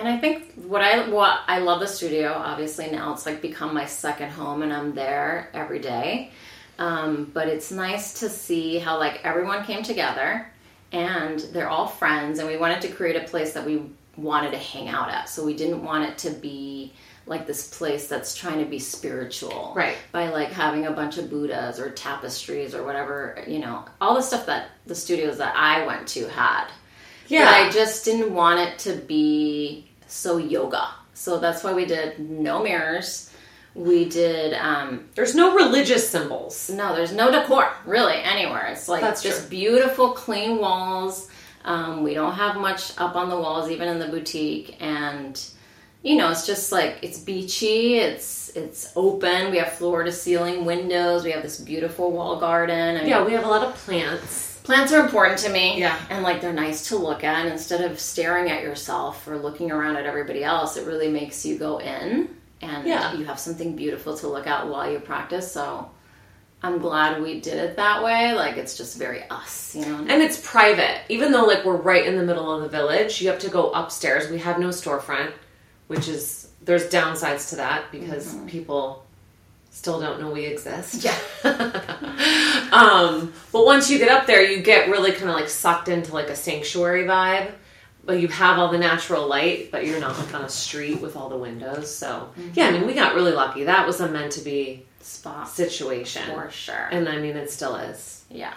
And 0.00 0.08
I 0.08 0.16
think 0.16 0.54
what 0.54 0.80
I 0.80 1.08
what 1.10 1.40
I 1.46 1.58
love 1.58 1.80
the 1.80 1.86
studio. 1.86 2.32
Obviously 2.32 2.90
now 2.90 3.12
it's 3.12 3.26
like 3.26 3.42
become 3.42 3.74
my 3.74 3.84
second 3.84 4.30
home, 4.30 4.62
and 4.62 4.72
I'm 4.72 4.94
there 4.94 5.50
every 5.52 5.78
day. 5.78 6.32
Um, 6.78 7.30
but 7.34 7.48
it's 7.48 7.70
nice 7.70 8.20
to 8.20 8.30
see 8.30 8.78
how 8.78 8.98
like 8.98 9.20
everyone 9.24 9.62
came 9.64 9.82
together, 9.82 10.50
and 10.92 11.38
they're 11.52 11.68
all 11.68 11.86
friends, 11.86 12.38
and 12.38 12.48
we 12.48 12.56
wanted 12.56 12.80
to 12.82 12.88
create 12.88 13.16
a 13.22 13.28
place 13.28 13.52
that 13.52 13.66
we 13.66 13.82
wanted 14.16 14.52
to 14.52 14.58
hang 14.58 14.88
out 14.88 15.10
at. 15.10 15.28
So 15.28 15.44
we 15.44 15.54
didn't 15.54 15.84
want 15.84 16.04
it 16.08 16.16
to 16.18 16.30
be 16.30 16.94
like 17.26 17.46
this 17.46 17.76
place 17.76 18.08
that's 18.08 18.34
trying 18.34 18.58
to 18.58 18.64
be 18.64 18.78
spiritual, 18.78 19.74
Right. 19.76 19.96
By 20.10 20.30
like 20.30 20.50
having 20.50 20.86
a 20.86 20.90
bunch 20.90 21.18
of 21.18 21.28
Buddhas 21.30 21.78
or 21.78 21.90
tapestries 21.90 22.74
or 22.74 22.82
whatever, 22.82 23.44
you 23.46 23.58
know, 23.58 23.84
all 24.00 24.14
the 24.14 24.22
stuff 24.22 24.46
that 24.46 24.70
the 24.86 24.94
studios 24.94 25.36
that 25.38 25.54
I 25.54 25.86
went 25.86 26.08
to 26.08 26.26
had. 26.28 26.68
yeah, 27.28 27.44
But 27.44 27.54
I 27.54 27.70
just 27.70 28.04
didn't 28.06 28.34
want 28.34 28.58
it 28.60 28.78
to 28.80 28.94
be 28.96 29.89
so 30.10 30.36
yoga. 30.38 30.88
So 31.14 31.38
that's 31.38 31.62
why 31.64 31.72
we 31.72 31.84
did 31.84 32.18
no 32.18 32.62
mirrors. 32.62 33.30
We 33.74 34.08
did 34.08 34.54
um 34.54 35.08
there's 35.14 35.34
no 35.34 35.54
religious 35.54 36.08
symbols. 36.08 36.70
no, 36.70 36.94
there's 36.94 37.12
no 37.12 37.30
decor 37.30 37.70
really 37.86 38.16
anywhere. 38.16 38.66
It's 38.72 38.88
like 38.88 39.00
That's 39.00 39.22
just 39.22 39.42
true. 39.42 39.50
beautiful, 39.50 40.10
clean 40.12 40.58
walls. 40.58 41.28
Um, 41.64 42.02
we 42.02 42.14
don't 42.14 42.32
have 42.32 42.56
much 42.56 42.92
up 42.98 43.16
on 43.16 43.28
the 43.28 43.36
walls, 43.38 43.70
even 43.70 43.86
in 43.88 43.98
the 43.98 44.08
boutique, 44.08 44.76
and 44.80 45.38
you 46.02 46.16
know, 46.16 46.30
it's 46.30 46.46
just 46.46 46.72
like 46.72 46.96
it's 47.02 47.18
beachy. 47.18 47.96
It's 47.98 48.48
it's 48.56 48.90
open. 48.96 49.50
We 49.50 49.58
have 49.58 49.72
floor 49.72 50.02
to 50.02 50.10
ceiling 50.10 50.64
windows. 50.64 51.22
We 51.22 51.30
have 51.32 51.42
this 51.42 51.60
beautiful 51.60 52.10
wall 52.12 52.40
garden. 52.40 52.96
I 52.96 53.00
mean, 53.00 53.08
Yeah, 53.10 53.22
we 53.24 53.32
have 53.32 53.44
a 53.44 53.48
lot 53.48 53.62
of 53.62 53.74
plants. 53.74 54.49
Plants 54.62 54.92
are 54.92 55.00
important 55.00 55.38
to 55.40 55.50
me. 55.50 55.78
Yeah. 55.78 55.98
And 56.10 56.22
like 56.22 56.40
they're 56.40 56.52
nice 56.52 56.88
to 56.88 56.96
look 56.96 57.24
at. 57.24 57.44
And 57.44 57.48
instead 57.52 57.80
of 57.80 57.98
staring 57.98 58.50
at 58.50 58.62
yourself 58.62 59.26
or 59.26 59.38
looking 59.38 59.70
around 59.72 59.96
at 59.96 60.06
everybody 60.06 60.44
else, 60.44 60.76
it 60.76 60.86
really 60.86 61.10
makes 61.10 61.44
you 61.44 61.58
go 61.58 61.78
in 61.78 62.28
and 62.60 62.86
Yeah. 62.86 63.14
you 63.14 63.24
have 63.24 63.38
something 63.38 63.74
beautiful 63.74 64.16
to 64.18 64.28
look 64.28 64.46
at 64.46 64.68
while 64.68 64.90
you 64.90 65.00
practice. 65.00 65.50
So 65.50 65.90
I'm 66.62 66.78
glad 66.78 67.22
we 67.22 67.40
did 67.40 67.56
it 67.56 67.76
that 67.76 68.02
way. 68.02 68.34
Like 68.34 68.56
it's 68.56 68.76
just 68.76 68.98
very 68.98 69.22
us, 69.30 69.74
you 69.74 69.86
know? 69.86 69.98
And 70.08 70.22
it's 70.22 70.38
private. 70.42 71.00
Even 71.08 71.32
though 71.32 71.44
like 71.44 71.64
we're 71.64 71.76
right 71.76 72.04
in 72.04 72.16
the 72.16 72.24
middle 72.24 72.54
of 72.54 72.62
the 72.62 72.68
village, 72.68 73.20
you 73.22 73.28
have 73.30 73.38
to 73.40 73.48
go 73.48 73.70
upstairs. 73.72 74.30
We 74.30 74.38
have 74.40 74.58
no 74.58 74.68
storefront, 74.68 75.32
which 75.86 76.06
is 76.06 76.48
there's 76.62 76.88
downsides 76.88 77.48
to 77.50 77.56
that 77.56 77.90
because 77.90 78.34
mm-hmm. 78.34 78.46
people 78.46 79.06
still 79.80 79.98
don't 79.98 80.20
know 80.20 80.30
we 80.30 80.44
exist. 80.44 81.02
Yeah. 81.02 81.16
um, 82.70 83.32
but 83.50 83.64
once 83.64 83.90
you 83.90 83.98
get 83.98 84.10
up 84.10 84.26
there, 84.26 84.42
you 84.42 84.60
get 84.62 84.90
really 84.90 85.10
kind 85.10 85.30
of 85.30 85.34
like 85.34 85.48
sucked 85.48 85.88
into 85.88 86.12
like 86.12 86.28
a 86.28 86.36
sanctuary 86.36 87.04
vibe. 87.04 87.50
But 88.04 88.20
you 88.20 88.28
have 88.28 88.58
all 88.58 88.68
the 88.70 88.76
natural 88.78 89.26
light, 89.26 89.70
but 89.72 89.86
you're 89.86 89.98
not 89.98 90.18
like 90.18 90.34
on 90.34 90.42
a 90.42 90.50
street 90.50 91.00
with 91.00 91.16
all 91.16 91.30
the 91.30 91.36
windows. 91.38 91.94
So 91.94 92.28
yeah, 92.52 92.66
I 92.66 92.72
mean, 92.72 92.86
we 92.86 92.92
got 92.92 93.14
really 93.14 93.32
lucky. 93.32 93.64
That 93.64 93.86
was 93.86 94.00
a 94.00 94.08
meant 94.08 94.32
to 94.32 94.42
be 94.42 94.84
Spot 95.00 95.48
situation, 95.48 96.22
for 96.26 96.50
sure. 96.50 96.88
and 96.92 97.08
I 97.08 97.16
mean, 97.18 97.36
it 97.36 97.50
still 97.50 97.76
is. 97.76 98.24
yeah. 98.28 98.52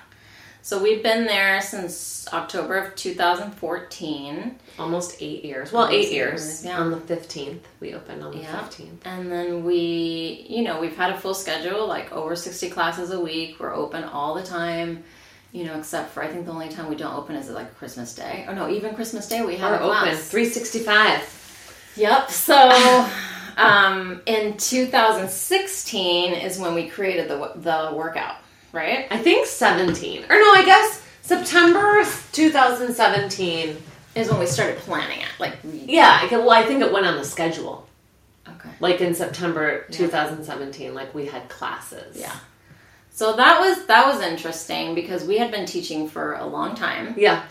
So 0.66 0.82
we've 0.82 1.04
been 1.04 1.26
there 1.26 1.62
since 1.62 2.26
October 2.32 2.78
of 2.78 2.96
2014. 2.96 4.56
Almost 4.80 5.18
eight 5.22 5.44
years. 5.44 5.74
Well, 5.74 5.90
eight 5.90 6.10
years. 6.14 6.42
years, 6.42 6.66
yeah. 6.66 6.80
On 6.80 6.90
the 6.90 7.02
fifteenth, 7.02 7.68
we 7.82 7.94
opened 7.94 8.24
on 8.24 8.32
the 8.32 8.38
Yeah. 8.40 8.60
fifteenth. 8.64 9.06
And 9.06 9.30
then 9.30 9.66
we, 9.66 10.46
you 10.50 10.64
know, 10.64 10.80
we've 10.80 10.96
had 10.96 11.12
a 11.12 11.18
full 11.20 11.34
schedule, 11.34 11.86
like 11.86 12.14
over 12.14 12.36
60 12.38 12.70
classes 12.70 13.12
a 13.12 13.20
week. 13.20 13.58
We're 13.60 13.76
open 13.76 14.06
all 14.06 14.34
the 14.36 14.42
time, 14.44 15.04
you 15.52 15.66
know, 15.66 15.78
except 15.78 16.12
for 16.12 16.24
I 16.24 16.28
think 16.30 16.46
the 16.46 16.54
only 16.54 16.70
time 16.70 16.90
we 16.90 16.96
don't 16.96 17.14
open 17.14 17.36
is 17.36 17.50
like 17.50 17.76
Christmas 17.78 18.16
Day. 18.16 18.46
Or 18.48 18.56
no, 18.56 18.70
even 18.70 18.96
Christmas 18.96 19.28
Day 19.28 19.44
we 19.46 19.58
have 19.58 19.72
We're 19.72 19.86
a 19.86 19.90
class. 19.90 20.34
open 20.34 20.46
sixty 20.50 20.80
five. 20.80 21.22
Yep. 21.98 22.32
So 22.32 23.06
um, 23.58 24.22
in 24.26 24.56
2016 24.58 26.34
is 26.34 26.58
when 26.58 26.74
we 26.74 26.88
created 26.88 27.28
the 27.30 27.52
the 27.58 27.92
workout, 27.94 28.38
right? 28.74 29.08
I 29.10 29.18
think 29.18 29.46
seventeen, 29.48 30.24
or 30.30 30.36
no, 30.36 30.52
I 30.54 30.64
guess 30.66 31.02
September 31.22 32.04
two 32.34 32.50
thousand 32.50 32.94
seventeen. 32.94 33.78
Is 34.16 34.30
when 34.30 34.40
we 34.40 34.46
started 34.46 34.78
planning 34.78 35.22
it. 35.22 35.28
Like, 35.40 35.56
we, 35.64 35.86
Yeah, 35.88 36.20
I 36.22 36.28
well, 36.38 36.52
I 36.52 36.62
think 36.66 36.84
it 36.84 36.94
went 36.94 37.08
on 37.08 37.16
the 37.18 37.24
schedule. 37.26 37.88
okay. 38.48 38.70
Like 38.80 39.02
in 39.02 39.16
September 39.16 39.86
2017, 39.90 40.94
like 40.94 41.16
we 41.16 41.26
had 41.26 41.50
classes. 41.50 42.16
Yeah. 42.16 42.36
So 43.10 43.36
that 43.38 43.60
was 43.60 43.88
that 43.88 44.06
was 44.06 44.22
interesting 44.22 44.94
because 44.94 45.24
we 45.24 45.40
had 45.40 45.50
been 45.50 45.66
teaching 45.66 46.08
for 46.08 46.34
a 46.36 46.46
long 46.46 46.76
time 46.76 47.16
Yeah. 47.18 47.42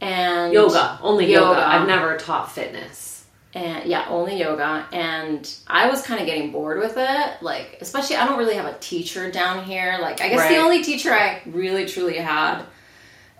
and 0.00 0.50
Yoga. 0.50 0.98
Only 1.02 1.30
yoga. 1.30 1.48
Yoga. 1.60 1.66
I've 1.66 1.86
never 1.86 2.16
taught 2.16 2.50
fitness. 2.52 3.07
And 3.54 3.84
yeah, 3.88 4.06
only 4.08 4.38
yoga. 4.38 4.86
And 4.92 5.50
I 5.66 5.88
was 5.88 6.02
kind 6.02 6.20
of 6.20 6.26
getting 6.26 6.52
bored 6.52 6.78
with 6.78 6.94
it. 6.96 7.42
Like, 7.42 7.78
especially, 7.80 8.16
I 8.16 8.26
don't 8.26 8.38
really 8.38 8.54
have 8.56 8.66
a 8.66 8.78
teacher 8.78 9.30
down 9.30 9.64
here. 9.64 9.98
Like, 10.00 10.20
I 10.20 10.28
guess 10.28 10.38
Right. 10.38 10.50
the 10.50 10.58
only 10.58 10.82
teacher 10.82 11.12
I 11.12 11.42
really 11.46 11.86
truly 11.86 12.18
had 12.18 12.62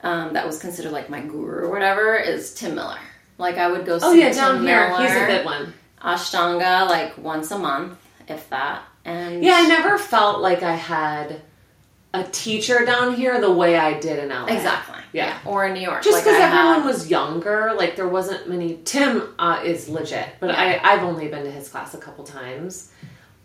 um, 0.03 0.33
that 0.35 0.47
was 0.47 0.59
considered 0.59 0.93
like 0.93 1.11
my 1.11 1.21
guru 1.21 1.67
or 1.67 1.71
whatever 1.71 2.15
is 2.17 2.55
Tim 2.55 2.75
Miller. 2.75 2.99
Like, 3.37 3.57
I 3.59 3.71
would 3.71 3.85
go. 3.87 3.99
Oh 4.03 4.13
see 4.13 4.21
yeah, 4.21 4.31
Tim 4.33 4.37
down 4.57 4.67
here. 4.67 4.89
Miller, 4.89 5.03
He's 5.03 5.17
a 5.17 5.27
good 5.27 5.45
one. 5.45 5.75
Ashtanga 6.03 6.89
like 6.89 7.19
once 7.19 7.51
a 7.51 7.59
month, 7.59 7.99
if 8.29 8.49
that. 8.51 8.83
And 9.05 9.43
Yeah, 9.45 9.55
I 9.57 9.67
never 9.67 9.99
felt 9.99 10.41
like 10.41 10.63
I 10.63 10.75
had 10.75 11.41
a 12.15 12.25
teacher 12.25 12.85
down 12.85 13.15
here 13.15 13.41
the 13.41 13.51
way 13.53 13.77
I 13.77 13.99
did 14.01 14.19
in 14.19 14.31
LA. 14.31 14.47
exactly. 14.47 14.98
Yeah. 15.13 15.39
Or 15.45 15.67
in 15.67 15.75
New 15.75 15.81
York, 15.81 16.03
Just 16.03 16.23
because 16.25 16.39
I 16.39 16.45
everyone 16.47 16.81
had- 16.81 16.85
was 16.85 17.09
younger, 17.11 17.73
like 17.77 17.97
there 17.97 18.09
wasn't 18.09 18.49
many. 18.49 18.79
Tim 18.85 19.35
uh, 19.39 19.61
is 19.65 19.89
legit, 19.89 20.29
but 20.41 20.51
Yeah. 20.51 20.81
I, 20.83 20.93
I've 20.95 21.03
only 21.03 21.29
been 21.29 21.45
to 21.45 21.51
his 21.51 21.69
class 21.69 21.95
a 21.95 21.99
couple 21.99 22.25
times. 22.25 22.91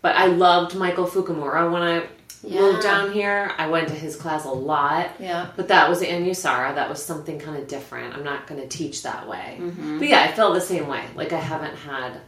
But 0.02 0.16
I 0.16 0.26
loved 0.26 0.74
Michael 0.76 1.06
Fukumura 1.06 1.72
when 1.72 1.80
I 1.82 2.06
Yeah. 2.42 2.60
moved 2.60 2.82
down 2.82 3.12
here. 3.12 3.52
I 3.56 3.68
went 3.68 3.88
to 3.88 3.94
his 3.94 4.16
class 4.16 4.44
a 4.44 4.50
lot. 4.50 5.12
Yeah. 5.18 5.48
But 5.56 5.68
that 5.68 5.88
was 5.88 6.02
Anusara. 6.02 6.74
That 6.74 6.90
was 6.90 7.02
something 7.02 7.38
kind 7.38 7.56
of 7.56 7.66
different. 7.68 8.14
I'm 8.14 8.22
not 8.24 8.46
going 8.46 8.60
to 8.60 8.68
teach 8.68 9.02
that 9.04 9.26
way. 9.26 9.56
Mm-hmm. 9.58 9.98
But 10.00 10.08
yeah, 10.08 10.20
I 10.22 10.32
feel 10.32 10.52
the 10.52 10.60
same 10.60 10.86
way. 10.88 11.04
Like 11.16 11.32
I 11.32 11.38
haven't 11.38 11.76
had 11.76 12.20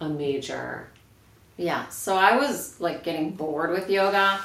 a 0.00 0.08
major. 0.08 0.88
Yeah, 1.56 1.88
so 1.88 2.14
I 2.16 2.36
was 2.36 2.78
like 2.80 3.02
getting 3.02 3.30
bored 3.32 3.70
with 3.70 3.88
yoga 3.90 4.38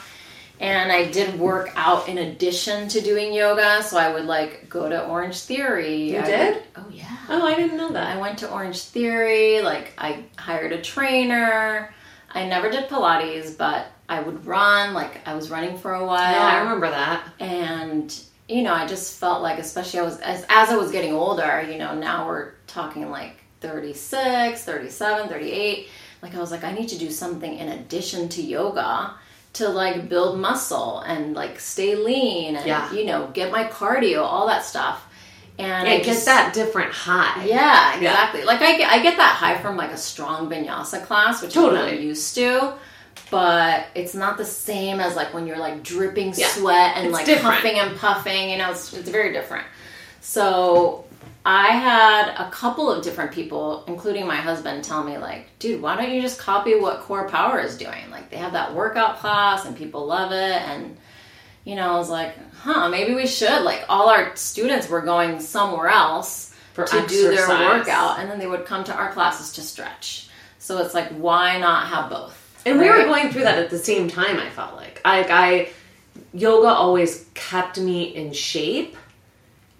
And 0.63 0.93
I 0.93 1.12
did 1.12 1.38
work 1.38 1.71
out 1.76 2.08
in 2.08 2.17
addition 2.19 2.88
to 2.88 3.02
doing 3.02 3.34
yoga, 3.34 3.84
so 3.84 3.97
I 3.97 4.13
would 4.13 4.23
like 4.23 4.69
go 4.69 4.88
to 4.88 5.06
Orange 5.06 5.41
Theory. 5.41 6.12
You 6.12 6.19
I 6.19 6.26
did? 6.26 6.54
would- 6.56 6.63
oh 6.78 6.86
yeah. 6.89 7.17
Oh, 7.28 7.45
I 7.45 7.56
didn't 7.56 7.76
know 7.76 7.91
that. 7.91 8.15
I 8.15 8.17
went 8.19 8.39
to 8.39 8.49
Orange 8.49 8.80
Theory, 8.82 9.62
like 9.62 9.91
I 9.97 10.23
hired 10.38 10.71
a 10.71 10.82
trainer. 10.82 11.93
I 12.32 12.47
never 12.47 12.69
did 12.71 12.88
Pilates, 12.88 13.58
but 13.58 13.88
I 14.08 14.21
would 14.21 14.45
run, 14.45 14.93
like 14.93 15.28
I 15.28 15.34
was 15.36 15.49
running 15.52 15.78
for 15.78 15.93
a 15.95 16.06
while. 16.06 16.32
Yeah, 16.32 16.45
I 16.45 16.60
remember 16.60 16.89
that. 16.89 17.28
And 17.41 18.17
you 18.47 18.62
know, 18.63 18.73
I 18.73 18.88
just 18.88 19.19
felt 19.19 19.41
like 19.41 19.60
especially 19.60 19.99
I 19.99 20.04
was 20.04 20.19
as, 20.21 20.45
as 20.47 20.69
I 20.69 20.78
was 20.78 20.91
getting 20.91 21.13
older, 21.13 21.62
you 21.69 21.78
know, 21.78 21.93
now 21.93 22.26
we're 22.28 22.52
talking 22.67 23.10
like 23.10 23.43
36, 23.60 24.63
37, 24.63 25.28
38, 25.28 25.88
like 26.21 26.36
I 26.36 26.39
was 26.39 26.52
like 26.52 26.63
I 26.63 26.71
need 26.71 26.88
to 26.89 26.97
do 26.97 27.10
something 27.12 27.54
in 27.54 27.67
addition 27.69 28.30
to 28.30 28.41
yoga 28.41 29.15
to 29.54 29.70
like 29.70 30.10
build 30.10 30.39
muscle 30.39 31.00
and 31.02 31.36
like 31.36 31.60
stay 31.60 31.96
lean 31.96 32.56
and 32.56 32.66
Yeah. 32.66 32.92
you 32.92 33.06
know, 33.06 33.30
get 33.34 33.52
my 33.52 33.66
cardio, 33.66 34.22
all 34.24 34.48
that 34.48 34.66
stuff. 34.66 35.06
And 35.60 35.88
Yeah, 35.88 35.94
I 35.94 35.98
get 35.98 36.06
just 36.06 36.26
that 36.26 36.54
different 36.54 36.92
high. 36.92 37.46
yeah, 37.46 37.96
exactly. 37.96 38.44
Like 38.44 38.62
I 38.62 38.78
get, 38.78 38.92
I 38.92 39.02
get 39.04 39.18
that 39.18 39.36
high 39.36 39.60
from 39.60 39.78
like 39.78 39.92
a 39.92 39.98
strong 39.98 40.50
vinyasa 40.50 41.06
class, 41.06 41.42
which 41.44 41.54
Totally. 41.54 41.92
I'm 41.98 42.02
used 42.02 42.34
to. 42.36 42.74
But 43.30 43.86
it's 43.96 44.16
not 44.16 44.38
the 44.38 44.46
same 44.46 45.00
as 45.00 45.16
like 45.16 45.34
when 45.34 45.46
you're 45.48 45.58
like 45.60 45.84
dripping 45.84 46.34
Yeah. 46.36 46.48
sweat 46.48 46.98
and 46.98 47.08
It's 47.08 47.13
like 47.13 47.26
different. 47.28 47.56
puffing 47.58 47.80
and 47.80 47.98
puffing. 47.98 48.50
You 48.50 48.58
know, 48.58 48.72
it's, 48.72 48.92
it's 48.94 49.10
very 49.10 49.32
different. 49.34 49.66
So 50.22 51.06
I 51.46 51.72
had 51.72 52.36
a 52.38 52.50
couple 52.52 52.90
of 52.90 53.04
different 53.04 53.32
people, 53.32 53.84
including 53.88 54.26
my 54.26 54.38
husband, 54.38 54.84
tell 54.84 55.04
me 55.04 55.18
like, 55.18 55.48
"Dude, 55.60 55.82
why 55.82 55.96
don't 55.98 56.12
you 56.12 56.22
just 56.22 56.40
copy 56.40 56.76
what 56.80 57.02
Core 57.02 57.28
Power 57.28 57.60
is 57.60 57.78
doing? 57.78 58.10
Like 58.12 58.30
they 58.30 58.38
have 58.38 58.54
that 58.54 58.74
workout 58.74 59.18
class 59.20 59.66
and 59.66 59.76
people 59.76 60.06
love 60.06 60.32
it." 60.32 60.62
And 60.62 60.98
you 61.66 61.76
know, 61.76 61.94
I 61.94 61.98
was 61.98 62.10
like, 62.10 62.34
"Huh, 62.54 62.88
maybe 62.90 63.14
we 63.14 63.28
should." 63.28 63.64
Like 63.64 63.84
all 63.90 64.10
our 64.10 64.36
students 64.36 64.88
were 64.88 65.02
going 65.02 65.40
somewhere 65.42 65.90
else 65.90 66.56
For 66.74 66.86
to 66.86 67.08
do 67.08 67.36
their 67.36 67.48
workout, 67.50 68.20
and 68.20 68.32
then 68.32 68.40
they 68.40 68.48
would 68.48 68.66
come 68.66 68.84
to 68.86 68.94
our 68.94 69.12
classes 69.12 69.54
to 69.54 69.62
stretch. 69.62 70.30
So 70.60 70.78
it's 70.78 70.94
like, 70.94 71.10
why 71.10 71.60
not 71.60 71.88
have 71.88 72.10
both? 72.10 72.40
And 72.66 72.80
we 72.80 72.90
were 72.90 73.04
going 73.04 73.32
through 73.32 73.44
that 73.44 73.60
at 73.60 73.70
the 73.70 73.78
same 73.78 74.08
time, 74.10 74.40
I 74.40 74.50
felt 74.50 74.76
like. 74.76 75.02
I, 75.04 75.24
I 75.24 75.70
yoga 76.34 76.70
always 76.70 77.26
kept 77.34 77.78
me 77.78 78.04
in 78.16 78.32
shape 78.32 78.96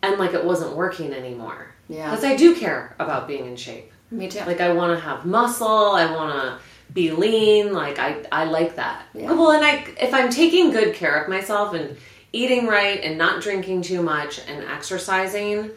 and 0.03 0.19
like 0.19 0.33
it 0.33 0.45
wasn't 0.45 0.75
working 0.75 1.13
anymore. 1.13 1.67
Yeah. 1.89 2.11
Because 2.11 2.23
I 2.23 2.35
do 2.35 2.55
care 2.55 2.95
about 2.99 3.27
being 3.27 3.47
in 3.47 3.55
shape. 3.55 3.91
Me 4.11 4.27
too. 4.27 4.41
Like 4.45 4.61
I 4.61 4.73
want 4.73 4.93
to 4.97 5.03
have 5.03 5.25
muscle, 5.25 5.67
I 5.93 6.11
want 6.13 6.33
to 6.33 6.59
be 6.93 7.09
lean, 7.11 7.73
like 7.73 7.97
I 7.97 8.23
I 8.31 8.43
like 8.45 8.75
that. 8.75 9.03
Yeah. 9.15 9.31
Well, 9.31 9.51
and 9.51 9.65
I 9.65 9.87
if 9.99 10.13
I'm 10.13 10.29
taking 10.29 10.69
good 10.71 10.93
care 10.93 11.15
of 11.23 11.29
myself 11.29 11.73
and 11.73 11.97
eating 12.31 12.67
right 12.67 13.03
and 13.03 13.17
not 13.17 13.41
drinking 13.41 13.81
too 13.81 14.03
much 14.03 14.39
and 14.47 14.63
exercising, 14.65 15.71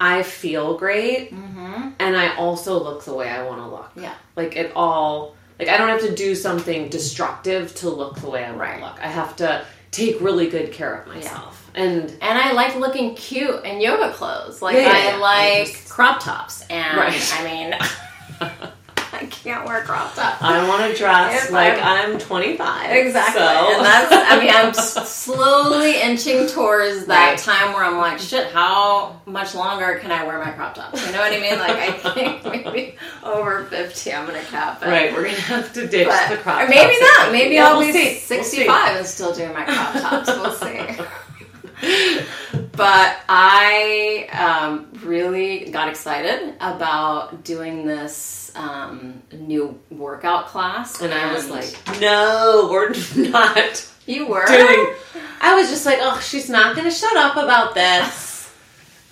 I 0.00 0.22
feel 0.22 0.76
great 0.78 1.32
mm-hmm. 1.32 1.90
and 1.98 2.16
I 2.16 2.34
also 2.36 2.82
look 2.82 3.04
the 3.04 3.14
way 3.14 3.28
I 3.28 3.44
want 3.44 3.60
to 3.60 3.68
look. 3.68 3.92
Yeah. 3.96 4.14
Like 4.34 4.56
it 4.56 4.72
all 4.74 5.36
like 5.58 5.68
I 5.68 5.76
don't 5.76 5.88
have 5.88 6.00
to 6.00 6.14
do 6.14 6.34
something 6.34 6.88
destructive 6.88 7.74
to 7.76 7.90
look 7.90 8.18
the 8.20 8.30
way 8.30 8.44
I 8.44 8.48
want 8.48 8.60
Right. 8.60 8.78
to 8.78 8.84
look. 8.86 9.00
I 9.00 9.08
have 9.08 9.36
to 9.36 9.64
take 9.96 10.20
really 10.20 10.48
good 10.48 10.72
care 10.72 10.94
of 10.94 11.06
myself. 11.08 11.70
And 11.74 12.10
And 12.22 12.38
I 12.38 12.52
like 12.52 12.76
looking 12.76 13.14
cute 13.14 13.64
in 13.64 13.80
yoga 13.80 14.12
clothes. 14.12 14.62
Like 14.62 14.76
Yeah, 14.76 14.82
yeah, 14.82 14.88
I 14.92 15.04
yeah. 15.04 15.14
I 15.16 15.18
like 15.18 15.66
just- 15.72 15.88
crop 15.88 16.20
tops, 16.22 16.62
and 16.70 16.96
Right. 16.98 17.34
I 17.38 17.44
mean, 17.44 17.74
can't 19.46 19.64
wear 19.64 19.80
crop 19.82 20.12
tops. 20.16 20.42
I 20.42 20.66
want 20.68 20.90
to 20.90 20.98
dress 20.98 21.52
like 21.52 21.74
I'm- 21.74 22.14
I'm, 22.14 22.18
25. 22.18 22.90
Exactly, 22.96 23.40
So. 23.40 23.46
and 23.76 23.84
that's. 23.84 24.12
I 24.12 24.40
mean, 24.40 24.50
I'm 24.52 24.74
slowly 25.06 26.00
inching 26.00 26.48
towards 26.48 27.06
that 27.06 27.30
Right. 27.30 27.38
time 27.38 27.72
where 27.72 27.84
I'm 27.84 27.96
like, 27.98 28.18
shit. 28.18 28.48
How 28.52 29.20
much 29.24 29.54
longer 29.54 29.98
can 30.00 30.10
I 30.10 30.24
wear 30.26 30.38
my 30.38 30.50
crop 30.50 30.74
tops? 30.74 31.06
You 31.06 31.12
know 31.12 31.18
what 31.20 31.32
I 31.32 31.38
mean? 31.40 31.58
Like, 31.60 31.76
I 31.76 31.92
think 32.42 32.44
maybe 32.64 32.96
over 33.22 33.64
fifty, 33.66 34.12
I'm 34.12 34.26
gonna 34.26 34.42
cap 34.42 34.82
it. 34.82 34.86
Right, 34.88 35.12
we're 35.12 35.24
gonna 35.26 35.34
have 35.36 35.72
to 35.74 35.86
ditch 35.86 36.08
But- 36.08 36.28
the 36.28 36.36
crop 36.38 36.62
or 36.62 36.66
tops. 36.66 36.70
maybe 36.74 36.96
not. 37.00 37.30
Maybe 37.32 37.54
Yeah, 37.54 37.68
I'll 37.70 37.78
we'll 37.78 37.86
be 37.86 37.92
see. 37.92 38.34
We'll 38.34 38.42
65 38.44 38.96
and 38.96 39.06
still 39.06 39.32
doing 39.32 39.52
my 39.52 39.64
crop 39.64 39.92
tops. 39.94 40.28
We'll 40.28 40.52
see. 40.52 40.98
but 42.76 43.16
I 43.28 44.28
um, 44.32 44.88
really 45.04 45.70
got 45.70 45.88
excited 45.88 46.54
about 46.60 47.44
doing 47.44 47.86
this 47.86 48.52
um, 48.54 49.22
new 49.32 49.78
workout 49.90 50.46
class, 50.46 50.98
see. 50.98 51.04
And 51.04 51.14
I 51.14 51.32
was 51.32 51.48
like, 51.48 51.74
no, 52.00 52.68
we're 52.70 52.90
not 53.16 53.90
"You 54.06 54.26
were 54.26 54.46
doing. 54.46 54.94
I 55.40 55.54
was 55.56 55.68
just 55.70 55.86
like, 55.86 55.98
oh, 56.00 56.20
she's 56.20 56.48
not 56.48 56.76
gonna 56.76 56.90
shut 56.90 57.16
up 57.16 57.36
about 57.36 57.74
this. 57.74 58.24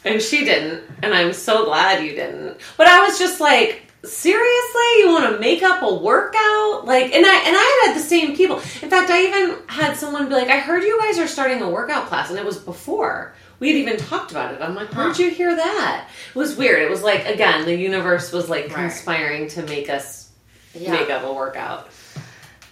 And 0.07 0.20
she 0.20 0.44
didn't. 0.44 0.83
And 1.03 1.14
I'm 1.14 1.33
so 1.33 1.64
glad 1.64 2.05
you 2.05 2.11
didn't. 2.11 2.59
But 2.77 2.88
I 2.88 3.09
was 3.09 3.18
just 3.18 3.40
like, 3.40 3.85
seriously 4.07 4.83
you 4.98 5.09
want 5.09 5.33
to 5.33 5.40
make 5.40 5.62
up 5.62 5.83
a 5.83 5.94
workout 5.94 6.85
like 6.85 7.05
and 7.14 7.24
i 7.24 7.37
and 7.46 7.57
i 7.57 7.87
had 7.87 7.96
the 7.96 8.00
same 8.07 8.37
people 8.37 8.57
in 8.57 8.90
fact 8.90 9.11
i 9.11 9.24
even 9.24 9.57
had 9.66 9.96
someone 9.96 10.29
be 10.29 10.35
like 10.35 10.48
i 10.48 10.59
heard 10.59 10.83
you 10.83 11.00
guys 11.00 11.18
are 11.18 11.27
starting 11.27 11.62
a 11.62 11.68
workout 11.68 12.07
class 12.07 12.29
and 12.29 12.38
it 12.38 12.44
was 12.44 12.59
before 12.59 13.35
we 13.64 13.70
had 13.72 13.79
even 13.79 13.96
talked 13.96 14.31
about 14.31 14.53
it 14.55 14.61
i'm 14.61 14.74
like 14.74 14.88
where'd 14.94 15.18
you 15.18 15.31
hear 15.31 15.57
that 15.57 16.07
it 16.35 16.38
was 16.38 16.55
weird 16.57 16.83
it 16.83 16.90
was 16.90 17.03
like 17.03 17.24
again 17.27 17.64
the 17.64 17.74
universe 17.74 18.31
was 18.33 18.48
like 18.50 18.64
Right. 18.66 18.74
conspiring 18.74 19.48
to 19.48 19.62
make 19.62 19.88
us 19.88 20.31
Yeah. 20.74 20.92
make 20.92 21.09
up 21.11 21.22
a 21.24 21.33
workout 21.33 21.88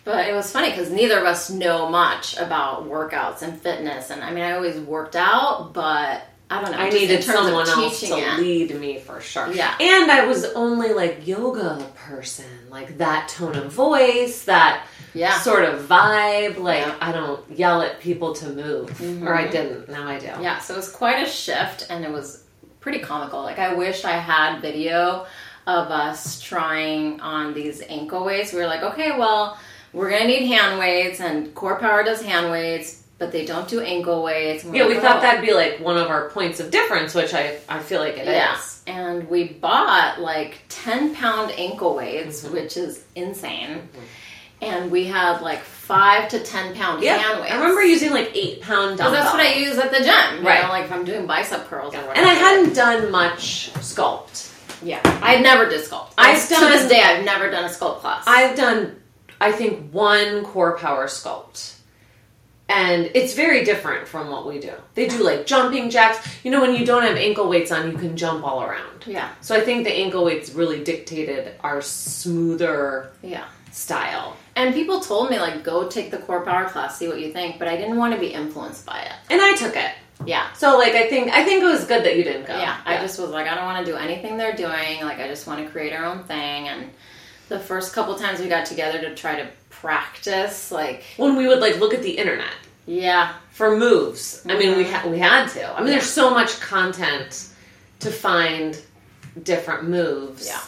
But 0.05 0.27
it 0.29 0.35
was 0.35 0.51
funny 0.51 0.71
because 0.71 0.91
neither 0.91 1.19
of 1.19 1.25
us 1.25 1.49
know 1.49 1.89
much 1.89 2.37
about 2.37 2.89
workouts 2.91 3.43
and 3.43 3.53
fitness. 3.63 4.11
And 4.11 4.21
I 4.25 4.33
mean, 4.33 4.43
I 4.43 4.51
always 4.57 4.77
worked 4.81 5.15
out, 5.15 5.73
but 5.73 6.27
I 6.51 6.61
don't 6.61 6.73
know. 6.73 6.77
I 6.77 6.91
needed 6.91 7.23
someone 7.23 7.69
else 7.69 8.01
to 8.01 8.17
it. 8.19 8.39
lead 8.41 8.75
me 8.81 8.99
for 8.99 9.21
sure. 9.21 9.53
Yeah. 9.53 9.73
And 9.79 10.11
I 10.11 10.27
was 10.27 10.45
only 10.65 10.93
like 10.93 11.25
yoga 11.25 11.87
person, 11.95 12.51
like 12.69 12.99
that 12.99 13.29
tone 13.29 13.55
of 13.55 13.73
voice, 13.73 14.43
that 14.47 14.85
Yeah. 15.15 15.39
sort 15.41 15.65
of 15.65 15.83
vibe. 15.83 16.59
Like 16.59 16.87
Yeah. 16.87 16.95
I 17.01 17.13
don't 17.13 17.41
yell 17.51 17.83
at 17.83 18.01
people 18.01 18.35
to 18.35 18.49
move, 18.49 19.01
or 19.27 19.35
I 19.35 19.47
didn't. 19.47 19.89
Now 19.89 20.07
I 20.09 20.19
do. 20.19 20.27
Yeah, 20.27 20.59
so 20.59 20.75
it 20.75 20.77
was 20.79 20.91
quite 20.91 21.27
a 21.27 21.31
shift 21.31 21.87
and 21.91 22.05
it 22.05 22.11
was 22.11 22.45
pretty 22.81 22.99
comical. 23.01 23.43
Like 23.43 23.59
I 23.59 23.75
wish 23.75 24.05
I 24.05 24.13
had 24.13 24.61
video 24.61 25.27
of 25.67 25.91
us 25.91 26.41
trying 26.41 27.21
on 27.21 27.55
these 27.55 27.83
ankle 27.89 28.25
weights. 28.25 28.53
We 28.53 28.59
were 28.61 28.67
like, 28.67 28.83
okay, 28.83 29.17
well, 29.17 29.57
we're 29.93 30.11
gonna 30.11 30.27
need 30.27 30.47
hand 30.47 30.79
weights 30.79 31.21
and 31.21 31.55
Core 31.55 31.79
Power 31.79 32.03
does 32.03 32.21
hand 32.23 32.51
weights, 32.51 33.05
but 33.19 33.31
they 33.31 33.45
don't 33.45 33.69
do 33.69 33.81
ankle 33.81 34.23
weights. 34.25 34.65
Yeah, 34.65 34.89
we 34.89 34.95
thought 34.99 35.21
that'd 35.23 35.45
be 35.47 35.53
like 35.55 35.79
one 35.79 35.97
of 35.99 36.09
our 36.09 36.31
points 36.31 36.59
of 36.59 36.71
difference, 36.73 37.15
which 37.15 37.33
I 37.35 37.59
I 37.69 37.79
feel 37.81 38.01
like 38.01 38.17
it 38.17 38.27
is. 38.27 38.35
Yeah. 38.35 38.59
And 38.87 39.29
we 39.31 39.45
bought 39.45 40.21
like 40.21 40.63
10 40.71 41.15
pound 41.15 41.53
ankle 41.57 41.95
weights, 41.95 42.43
Mm-hmm. 42.43 42.55
which 42.55 42.77
is 42.77 43.05
insane. 43.15 43.89
And 44.63 44.91
we 44.91 45.05
had 45.05 45.41
like 45.41 45.61
five 45.61 46.29
to 46.31 46.39
10 46.39 46.75
pound 46.77 47.03
Yeah, 47.03 47.17
hand 47.19 47.41
weights. 47.41 47.53
I 47.53 47.57
remember 47.57 47.83
using 47.83 48.13
like 48.13 48.31
eight 48.35 48.63
pound 48.63 48.97
dumbbells. 48.99 49.13
that's 49.13 49.33
what 49.35 49.41
I 49.45 49.55
use 49.55 49.77
at 49.77 49.91
the 49.91 49.99
gym. 49.99 50.47
Right. 50.47 50.63
know, 50.63 50.69
like 50.69 50.85
if 50.85 50.93
I'm 50.93 51.05
doing 51.05 51.27
bicep 51.27 51.67
curls 51.67 51.93
or 51.95 51.99
whatever. 51.99 52.17
And 52.17 52.27
I 52.27 52.35
hadn't 52.35 52.75
done 52.75 53.11
much 53.11 53.73
sculpt. 53.75 54.51
Yeah, 54.85 55.01
I 55.23 55.33
had 55.35 55.43
never 55.43 55.69
did 55.69 55.81
sculpt. 55.81 56.13
I've 56.17 56.37
I've 56.37 56.49
to 56.49 56.55
this 56.67 56.89
day 56.89 57.01
I've 57.03 57.25
never 57.25 57.51
done 57.51 57.65
a 57.65 57.69
sculpt 57.69 57.99
class. 57.99 58.25
I've 58.27 58.57
done, 58.57 59.01
I 59.41 59.53
think, 59.53 59.91
one 59.93 60.45
core 60.45 60.77
power 60.79 61.07
sculpt. 61.07 61.77
And 62.69 63.11
it's 63.15 63.35
very 63.35 63.65
different 63.65 64.09
from 64.09 64.31
what 64.31 64.47
we 64.47 64.59
do. 64.59 64.73
They 64.95 65.07
do 65.07 65.23
like 65.23 65.45
jumping 65.47 65.91
jacks. 65.91 66.27
You 66.43 66.51
know, 66.51 66.61
when 66.63 66.75
you 66.75 66.87
don't 66.87 67.03
have 67.03 67.17
ankle 67.17 67.49
weights 67.49 67.71
on, 67.71 67.91
you 67.91 67.99
can 67.99 68.17
jump 68.17 68.45
all 68.45 68.63
around. 68.63 69.05
yeah, 69.07 69.31
So 69.41 69.55
I 69.55 69.61
think 69.61 69.85
the 69.85 69.93
ankle 69.93 70.25
weights 70.25 70.51
really 70.53 70.83
dictated 70.83 71.55
our 71.61 71.83
smoother 71.83 73.13
yeah. 73.23 73.45
style. 73.73 74.37
And 74.55 74.75
people 74.75 75.01
told 75.01 75.31
me 75.31 75.39
like 75.39 75.65
go 75.65 75.89
take 75.89 76.11
the 76.11 76.19
core 76.19 76.45
power 76.45 76.69
class, 76.69 76.99
see 76.99 77.09
what 77.09 77.21
you 77.21 77.33
think, 77.33 77.59
but 77.59 77.69
I 77.69 77.77
didn't 77.77 77.97
want 77.97 78.15
to 78.15 78.21
be 78.21 78.29
influenced 78.29 78.85
by 78.85 79.01
it. 79.01 79.13
And 79.31 79.41
I 79.41 79.57
took 79.57 79.77
it. 79.77 79.93
Yeah. 80.27 80.53
So 80.53 80.79
like 80.79 80.93
I 80.93 81.09
think 81.09 81.33
I 81.33 81.45
think 81.45 81.63
it 81.63 81.67
was 81.67 81.85
good 81.85 82.05
that 82.05 82.17
you 82.17 82.25
didn't 82.25 82.47
go. 82.47 82.57
Yeah, 82.57 82.81
I 82.85 82.99
just 82.99 83.19
was 83.19 83.31
like, 83.31 83.47
I 83.47 83.55
don't 83.55 83.65
want 83.65 83.85
to 83.85 83.91
do 83.91 83.97
anything 83.97 84.37
they're 84.37 84.55
doing. 84.55 85.01
Like, 85.03 85.19
I 85.19 85.27
just 85.27 85.47
want 85.47 85.65
to 85.65 85.71
create 85.71 85.93
our 85.93 86.05
own 86.05 86.25
thing. 86.25 86.69
And 86.69 86.91
the 87.49 87.59
first 87.59 87.93
couple 87.95 88.15
times 88.17 88.41
we 88.41 88.49
got 88.49 88.67
together 88.67 89.01
to 89.01 89.15
try 89.15 89.37
to 89.37 89.49
practice, 89.71 90.71
like, 90.71 91.03
when 91.17 91.35
we 91.37 91.49
would 91.49 91.59
like 91.59 91.81
look 91.81 91.93
at 91.93 92.03
the 92.03 92.13
internet 92.13 92.55
yeah, 92.87 93.35
for 93.51 93.77
moves. 93.77 94.45
I 94.49 94.59
mean, 94.59 94.77
we 94.77 94.85
ha- 94.85 95.07
we 95.07 95.19
had 95.19 95.47
to. 95.49 95.73
I 95.73 95.81
mean, 95.81 95.91
there's 95.91 96.11
so 96.11 96.31
much 96.31 96.61
content 96.61 97.49
to 98.01 98.11
find 98.11 98.81
different 99.43 99.89
moves. 99.89 100.47
Yeah. 100.49 100.61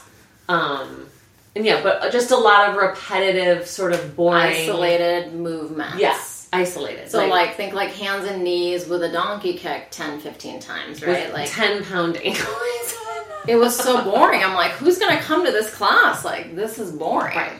Um, 0.48 1.06
and 1.56 1.64
yeah, 1.64 1.82
but 1.82 2.10
just 2.12 2.30
a 2.30 2.36
lot 2.36 2.70
of 2.70 2.76
repetitive, 2.76 3.66
sort 3.66 3.92
of 3.92 4.16
boring, 4.16 4.42
isolated 4.42 5.32
movements. 5.34 5.98
Yes, 5.98 6.48
isolated. 6.52 7.10
So, 7.10 7.26
like, 7.28 7.54
think 7.56 7.74
like 7.74 7.90
hands 7.90 8.26
and 8.26 8.42
knees 8.42 8.88
with 8.88 9.02
a 9.02 9.12
donkey 9.12 9.54
kick 9.54 9.88
10, 9.90 10.20
15 10.20 10.60
times, 10.60 11.02
right? 11.04 11.32
Like, 11.32 11.50
ten 11.50 11.84
pound 11.84 12.16
ankle 12.16 12.52
weights. 12.60 12.96
it 13.48 13.56
was 13.56 13.76
so 13.76 14.02
boring. 14.02 14.42
I'm 14.42 14.54
like, 14.54 14.72
who's 14.72 14.98
going 14.98 15.16
to 15.16 15.22
come 15.22 15.44
to 15.44 15.52
this 15.52 15.72
class? 15.74 16.24
Like, 16.24 16.56
this 16.56 16.78
is 16.78 16.90
boring. 16.92 17.36
Right. 17.36 17.52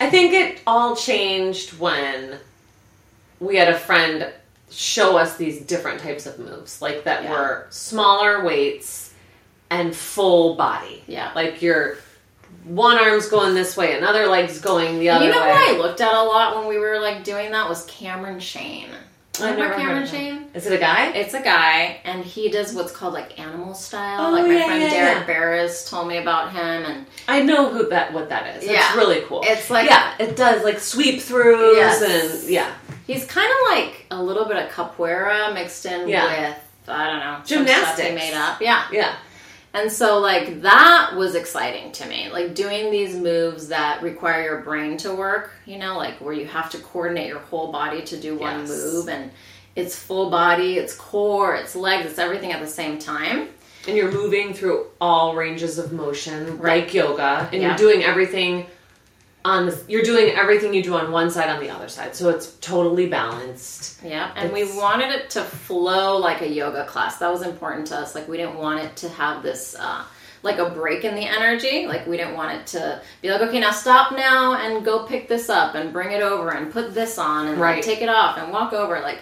I 0.00 0.10
think 0.10 0.32
it 0.32 0.60
all 0.66 0.94
changed 0.94 1.78
when 1.78 2.38
we 3.40 3.56
had 3.56 3.68
a 3.68 3.78
friend 3.78 4.32
show 4.70 5.16
us 5.16 5.36
these 5.36 5.60
different 5.62 6.00
types 6.00 6.26
of 6.26 6.38
moves, 6.38 6.82
like 6.82 7.04
that 7.04 7.24
Yeah. 7.24 7.30
were 7.32 7.66
smaller 7.70 8.44
weights 8.44 9.12
and 9.70 9.94
full 9.96 10.56
body. 10.56 11.02
Yeah. 11.06 11.32
Like 11.34 11.62
your 11.62 11.96
one 12.64 12.98
arm's 12.98 13.28
going 13.28 13.54
this 13.54 13.76
way, 13.76 13.96
another 13.96 14.26
leg's 14.26 14.60
going 14.60 14.98
the 14.98 15.10
other 15.10 15.20
way. 15.24 15.26
you 15.28 15.34
know 15.34 15.42
way. 15.42 15.48
what 15.52 15.74
I 15.74 15.78
looked 15.78 16.00
at 16.00 16.12
a 16.12 16.22
lot 16.22 16.56
when 16.56 16.68
we 16.68 16.78
were 16.78 16.98
like 17.00 17.24
doing 17.24 17.50
that 17.52 17.68
was 17.68 17.84
Cameron 17.86 18.40
Shayne. 18.40 18.90
Remember 19.40 19.72
Cameron. 19.76 20.04
Shayne? 20.06 20.46
Is 20.52 20.66
it 20.66 20.72
a 20.72 20.78
guy? 20.78 21.10
It's 21.12 21.32
a 21.32 21.40
guy, 21.40 22.00
and 22.04 22.24
he 22.24 22.48
does 22.50 22.74
what's 22.74 22.90
called 22.90 23.14
like 23.14 23.38
animal 23.38 23.72
style. 23.72 24.26
Oh, 24.26 24.32
like 24.32 24.46
my 24.46 24.52
yeah, 24.52 24.66
friend 24.66 24.82
yeah, 24.82 24.90
Derek 24.90 25.18
yeah. 25.18 25.26
Barris 25.26 25.88
told 25.88 26.08
me 26.08 26.16
about 26.16 26.50
him, 26.50 26.60
and 26.84 27.06
I 27.28 27.42
know 27.42 27.70
who 27.72 27.88
that 27.90 28.12
what 28.12 28.28
that 28.30 28.56
is. 28.56 28.64
Yeah. 28.66 28.88
It's 28.88 28.96
really 28.96 29.20
cool. 29.22 29.42
It's 29.44 29.70
like- 29.70 29.88
yeah, 29.88 30.14
it 30.18 30.34
does 30.36 30.64
like 30.64 30.80
sweep 30.80 31.20
throughs 31.20 31.76
Yes. 31.76 32.02
and 32.42 32.50
yeah, 32.50 32.74
he's 33.06 33.24
kind 33.26 33.46
of 33.48 33.76
like 33.78 34.06
a 34.10 34.20
little 34.20 34.44
bit 34.44 34.56
of 34.56 34.72
capoeira 34.72 35.54
mixed 35.54 35.86
in 35.86 36.08
Yeah. 36.08 36.48
with 36.50 36.58
I 36.88 37.06
don't 37.06 37.20
know 37.20 37.34
some 37.44 37.64
stuff 37.66 37.96
he 37.96 38.02
Gymnastics. 38.08 38.14
made 38.14 38.34
up. 38.34 38.60
Yeah, 38.60 38.86
yeah. 38.90 39.14
And 39.74 39.92
so, 39.92 40.18
like, 40.18 40.62
that 40.62 41.12
was 41.14 41.34
exciting 41.34 41.92
to 41.92 42.06
me. 42.06 42.30
Like, 42.30 42.54
doing 42.54 42.90
these 42.90 43.14
moves 43.14 43.68
that 43.68 44.02
require 44.02 44.42
your 44.42 44.60
brain 44.62 44.96
to 44.98 45.14
work, 45.14 45.50
you 45.66 45.78
know, 45.78 45.96
like 45.98 46.14
where 46.20 46.32
you 46.32 46.46
have 46.46 46.70
to 46.70 46.78
coordinate 46.78 47.28
your 47.28 47.38
whole 47.40 47.70
body 47.70 48.02
to 48.02 48.16
do 48.18 48.34
one 48.36 48.60
Yes. 48.60 48.68
move. 48.70 49.08
And 49.08 49.30
it's 49.76 49.94
full 49.94 50.30
body, 50.30 50.78
it's 50.78 50.94
core, 50.94 51.54
it's 51.54 51.76
legs, 51.76 52.06
it's 52.06 52.18
everything 52.18 52.52
at 52.52 52.60
the 52.60 52.66
same 52.66 52.98
time. 52.98 53.48
And 53.86 53.96
you're 53.96 54.10
moving 54.10 54.52
through 54.54 54.86
all 55.00 55.36
ranges 55.36 55.78
of 55.78 55.92
motion, 55.92 56.58
Right. 56.58 56.82
like 56.84 56.94
yoga, 56.94 57.48
and 57.52 57.62
Yeah. 57.62 57.68
you're 57.68 57.76
doing 57.76 58.02
everything 58.04 58.66
on 59.44 59.66
the, 59.66 59.84
you're 59.88 60.02
doing 60.02 60.30
everything 60.34 60.74
you 60.74 60.82
do 60.82 60.94
on 60.94 61.10
one 61.12 61.30
side 61.30 61.48
on 61.48 61.60
the 61.60 61.70
other 61.70 61.88
side, 61.88 62.14
so 62.14 62.28
it's 62.28 62.54
totally 62.56 63.06
balanced. 63.06 64.02
Yeah. 64.04 64.32
And 64.36 64.52
we 64.52 64.64
wanted 64.76 65.10
it 65.10 65.30
to 65.30 65.42
flow 65.44 66.16
like 66.18 66.42
a 66.42 66.48
yoga 66.48 66.84
class. 66.86 67.18
That 67.18 67.30
was 67.30 67.42
important 67.42 67.86
to 67.88 67.96
us. 67.96 68.14
Like, 68.14 68.28
we 68.28 68.36
didn't 68.36 68.56
want 68.56 68.80
it 68.80 68.96
to 68.96 69.08
have 69.10 69.42
this, 69.42 69.76
uh, 69.78 70.04
like 70.42 70.58
a 70.58 70.70
break 70.70 71.04
in 71.04 71.14
the 71.14 71.22
energy. 71.24 71.86
Like, 71.86 72.06
we 72.06 72.16
didn't 72.16 72.34
want 72.34 72.52
it 72.60 72.66
to 72.68 73.00
be 73.22 73.30
like, 73.30 73.40
okay, 73.42 73.60
now 73.60 73.70
stop 73.70 74.12
now 74.12 74.54
and 74.54 74.84
go 74.84 75.04
pick 75.06 75.28
this 75.28 75.48
up 75.48 75.74
and 75.74 75.92
bring 75.92 76.10
it 76.12 76.20
over 76.22 76.50
and 76.50 76.72
put 76.72 76.92
this 76.94 77.16
on 77.18 77.46
and 77.46 77.58
like, 77.58 77.74
Right. 77.76 77.82
take 77.82 78.02
it 78.02 78.08
off 78.08 78.38
and 78.38 78.52
walk 78.52 78.72
over. 78.72 79.00
Like, 79.00 79.20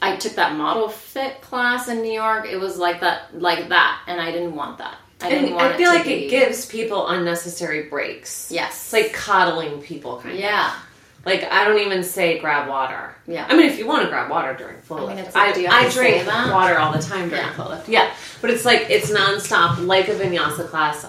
I 0.00 0.14
took 0.16 0.34
that 0.34 0.56
model 0.56 0.88
fit 0.88 1.40
class 1.40 1.88
in 1.88 2.02
New 2.02 2.12
York. 2.12 2.46
It 2.46 2.58
was 2.58 2.76
like 2.78 3.00
that, 3.00 3.40
like 3.40 3.68
that, 3.70 4.00
and 4.06 4.20
I 4.20 4.30
didn't 4.30 4.54
want 4.54 4.78
that. 4.78 4.96
I 5.20 5.28
didn't 5.30 5.46
And 5.46 5.54
want 5.56 5.74
I 5.74 5.76
feel 5.76 5.88
like 5.90 6.04
be, 6.04 6.26
it 6.26 6.30
gives 6.30 6.66
people 6.66 7.08
unnecessary 7.08 7.84
breaks. 7.88 8.50
Yes. 8.52 8.72
It's 8.74 8.92
like 8.92 9.12
coddling 9.12 9.80
people, 9.82 10.18
kind 10.20 10.34
of. 10.34 10.40
yeah, 10.40 10.72
Like 11.26 11.42
I 11.42 11.64
don't 11.64 11.80
even 11.80 12.04
say 12.04 12.38
grab 12.38 12.68
water. 12.68 13.14
Yeah. 13.26 13.46
I 13.48 13.56
mean, 13.56 13.66
if 13.66 13.78
you 13.78 13.86
want 13.86 14.02
to 14.04 14.08
grab 14.08 14.30
water 14.30 14.54
during 14.54 14.80
flow 14.82 15.08
I 15.08 15.14
mean, 15.14 15.24
lift, 15.24 15.36
I, 15.36 15.52
do 15.52 15.66
I 15.66 15.88
drink 15.90 16.26
water 16.26 16.78
all 16.78 16.92
the 16.92 17.02
time 17.02 17.28
during 17.28 17.44
Yeah. 17.44 17.52
flow 17.54 17.68
lift. 17.70 17.88
Yeah, 17.88 18.10
but 18.40 18.50
it's 18.50 18.64
like 18.64 18.86
it's 18.90 19.10
nonstop, 19.10 19.84
like 19.84 20.08
a 20.08 20.14
vinyasa 20.14 20.68
class 20.68 21.04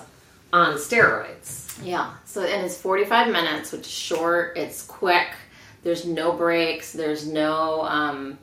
on 0.51 0.73
steroids. 0.75 1.77
yeah. 1.83 2.11
So 2.25 2.43
and 2.43 2.65
it's 2.65 2.75
forty 2.77 3.05
five 3.05 3.31
minutes, 3.31 3.71
which 3.71 3.81
is 3.81 3.91
short. 3.91 4.57
It's 4.57 4.83
quick. 4.83 5.27
There's 5.83 6.05
no 6.05 6.31
breaks. 6.33 6.91
There's 6.91 7.25
no, 7.27 7.83
um, 7.83 8.37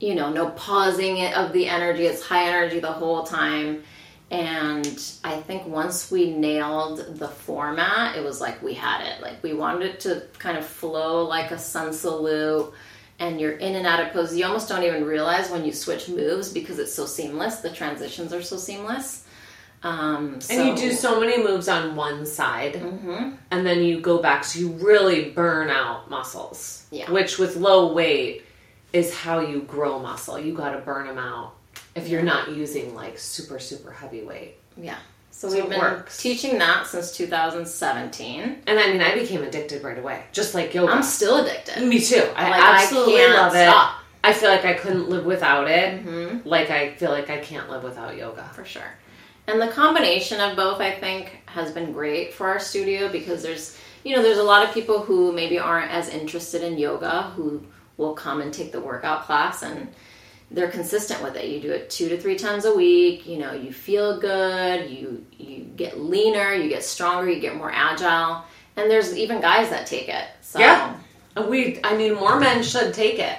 you 0.00 0.14
know, 0.14 0.30
no 0.30 0.50
pausing 0.50 1.18
it 1.18 1.36
of 1.36 1.52
the 1.52 1.66
energy. 1.68 2.06
It's 2.06 2.22
high 2.22 2.48
energy 2.48 2.80
the 2.80 2.92
whole 2.92 3.24
time. 3.24 3.82
And 4.30 5.00
I 5.24 5.40
think 5.40 5.66
once 5.66 6.10
we 6.10 6.30
nailed 6.34 7.18
the 7.18 7.28
format, 7.28 8.16
it 8.16 8.22
was 8.24 8.40
like 8.40 8.62
we 8.62 8.74
had 8.74 9.00
it. 9.06 9.22
Like 9.22 9.42
we 9.42 9.54
wanted 9.54 9.82
it 9.86 10.00
to 10.00 10.22
kind 10.38 10.58
of 10.58 10.66
flow 10.66 11.24
like 11.24 11.50
a 11.50 11.58
sun 11.58 11.92
salute, 11.94 12.72
and 13.18 13.40
you're 13.40 13.52
in 13.56 13.74
and 13.74 13.86
out 13.86 14.00
of 14.00 14.12
poses. 14.12 14.36
You 14.36 14.44
almost 14.44 14.68
don't 14.68 14.84
even 14.84 15.04
realize 15.04 15.50
when 15.50 15.64
you 15.64 15.72
switch 15.72 16.08
moves 16.08 16.52
because 16.52 16.78
it's 16.78 16.92
so 16.92 17.06
seamless. 17.06 17.56
The 17.60 17.70
transitions 17.70 18.32
are 18.34 18.42
so 18.42 18.58
seamless. 18.58 19.24
Um, 19.82 20.40
And 20.50 20.68
you 20.68 20.76
do 20.76 20.92
so 20.92 21.20
many 21.20 21.42
moves 21.42 21.68
on 21.68 21.94
one 21.96 22.26
side, 22.26 22.74
Mhm. 22.74 23.36
and 23.50 23.64
then 23.66 23.82
you 23.82 24.00
go 24.00 24.18
back, 24.18 24.44
so 24.44 24.58
you 24.58 24.68
really 24.72 25.30
burn 25.30 25.70
out 25.70 26.10
muscles. 26.10 26.82
Yeah. 26.90 27.10
Which 27.10 27.38
with 27.38 27.56
low 27.56 27.92
weight 27.92 28.44
is 28.92 29.14
how 29.14 29.38
you 29.40 29.60
grow 29.62 30.00
muscle. 30.00 30.38
You 30.38 30.52
got 30.52 30.72
to 30.72 30.78
burn 30.78 31.06
them 31.06 31.18
out 31.18 31.52
if 31.98 32.08
you're 32.08 32.22
not 32.22 32.50
using 32.52 32.94
like 32.94 33.18
super 33.18 33.58
super 33.58 33.90
heavy 33.90 34.22
weight. 34.22 34.56
Yeah. 34.76 34.96
So, 35.30 35.48
So 35.48 35.54
we've 35.60 35.68
been 35.70 35.78
works. 35.78 36.20
teaching 36.20 36.58
that 36.58 36.86
since 36.86 37.12
2017. 37.72 38.62
And 38.66 38.78
I 38.78 38.88
mean, 38.92 39.00
I 39.00 39.14
became 39.14 39.42
addicted 39.42 39.84
right 39.84 39.98
away, 39.98 40.24
just 40.32 40.54
like 40.54 40.74
yoga. 40.74 40.92
I'm 40.92 41.02
still 41.02 41.36
addicted. 41.44 41.82
Me 41.86 42.00
too. 42.00 42.26
I 42.36 42.50
Like, 42.50 42.62
I 42.62 42.82
absolutely 42.82 43.14
can't 43.16 43.32
love 43.34 43.54
it. 43.54 43.68
stop. 43.68 43.94
I 44.24 44.32
feel 44.32 44.48
like 44.50 44.64
I 44.64 44.74
couldn't 44.74 45.08
live 45.08 45.24
without 45.24 45.68
it. 45.68 46.04
Mhm. 46.04 46.44
Like 46.44 46.70
I 46.70 46.94
feel 46.94 47.10
like 47.10 47.30
I 47.30 47.38
can't 47.38 47.70
live 47.70 47.84
without 47.84 48.16
yoga. 48.16 48.50
For 48.54 48.64
sure. 48.64 48.90
And 49.46 49.60
the 49.62 49.68
combination 49.68 50.40
of 50.40 50.56
both, 50.56 50.80
I 50.80 50.90
think, 50.90 51.38
has 51.46 51.70
been 51.72 51.92
great 51.92 52.34
for 52.34 52.48
our 52.48 52.58
studio 52.58 53.08
because 53.08 53.42
there's, 53.42 53.76
you 54.04 54.14
know, 54.14 54.22
there's 54.22 54.38
a 54.38 54.42
lot 54.42 54.66
of 54.66 54.74
people 54.74 54.98
who 55.00 55.32
maybe 55.32 55.58
aren't 55.58 55.90
as 55.90 56.08
interested 56.08 56.62
in 56.62 56.76
yoga 56.78 57.32
who 57.36 57.62
will 57.96 58.12
come 58.14 58.40
and 58.42 58.52
take 58.52 58.72
the 58.72 58.80
workout 58.80 59.24
class 59.24 59.62
and 59.62 59.88
they're 60.50 60.70
consistent 60.70 61.22
with 61.22 61.36
it. 61.36 61.46
You 61.46 61.60
do 61.60 61.72
it 61.72 61.90
two 61.90 62.08
to 62.08 62.18
three 62.18 62.36
times 62.36 62.64
a 62.64 62.74
week. 62.74 63.26
You 63.26 63.38
know, 63.38 63.52
you 63.52 63.72
feel 63.72 64.18
good. 64.18 64.90
You 64.90 65.24
you 65.38 65.64
get 65.76 66.00
leaner. 66.00 66.54
You 66.54 66.68
get 66.68 66.84
stronger. 66.84 67.30
You 67.30 67.40
get 67.40 67.56
more 67.56 67.70
agile. 67.70 68.44
And 68.76 68.90
there's 68.90 69.16
even 69.16 69.40
guys 69.40 69.70
that 69.70 69.86
take 69.86 70.08
it. 70.08 70.24
So 70.40 70.58
Yeah. 70.58 70.96
We, 71.48 71.78
I 71.84 71.96
mean, 71.96 72.14
more 72.14 72.40
men 72.40 72.62
should 72.62 72.92
take 72.94 73.18
it. 73.18 73.38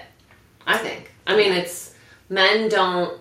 I 0.65 0.77
think. 0.77 1.11
I 1.25 1.35
mean, 1.35 1.51
it's 1.51 1.93
men 2.29 2.69
don't 2.69 3.19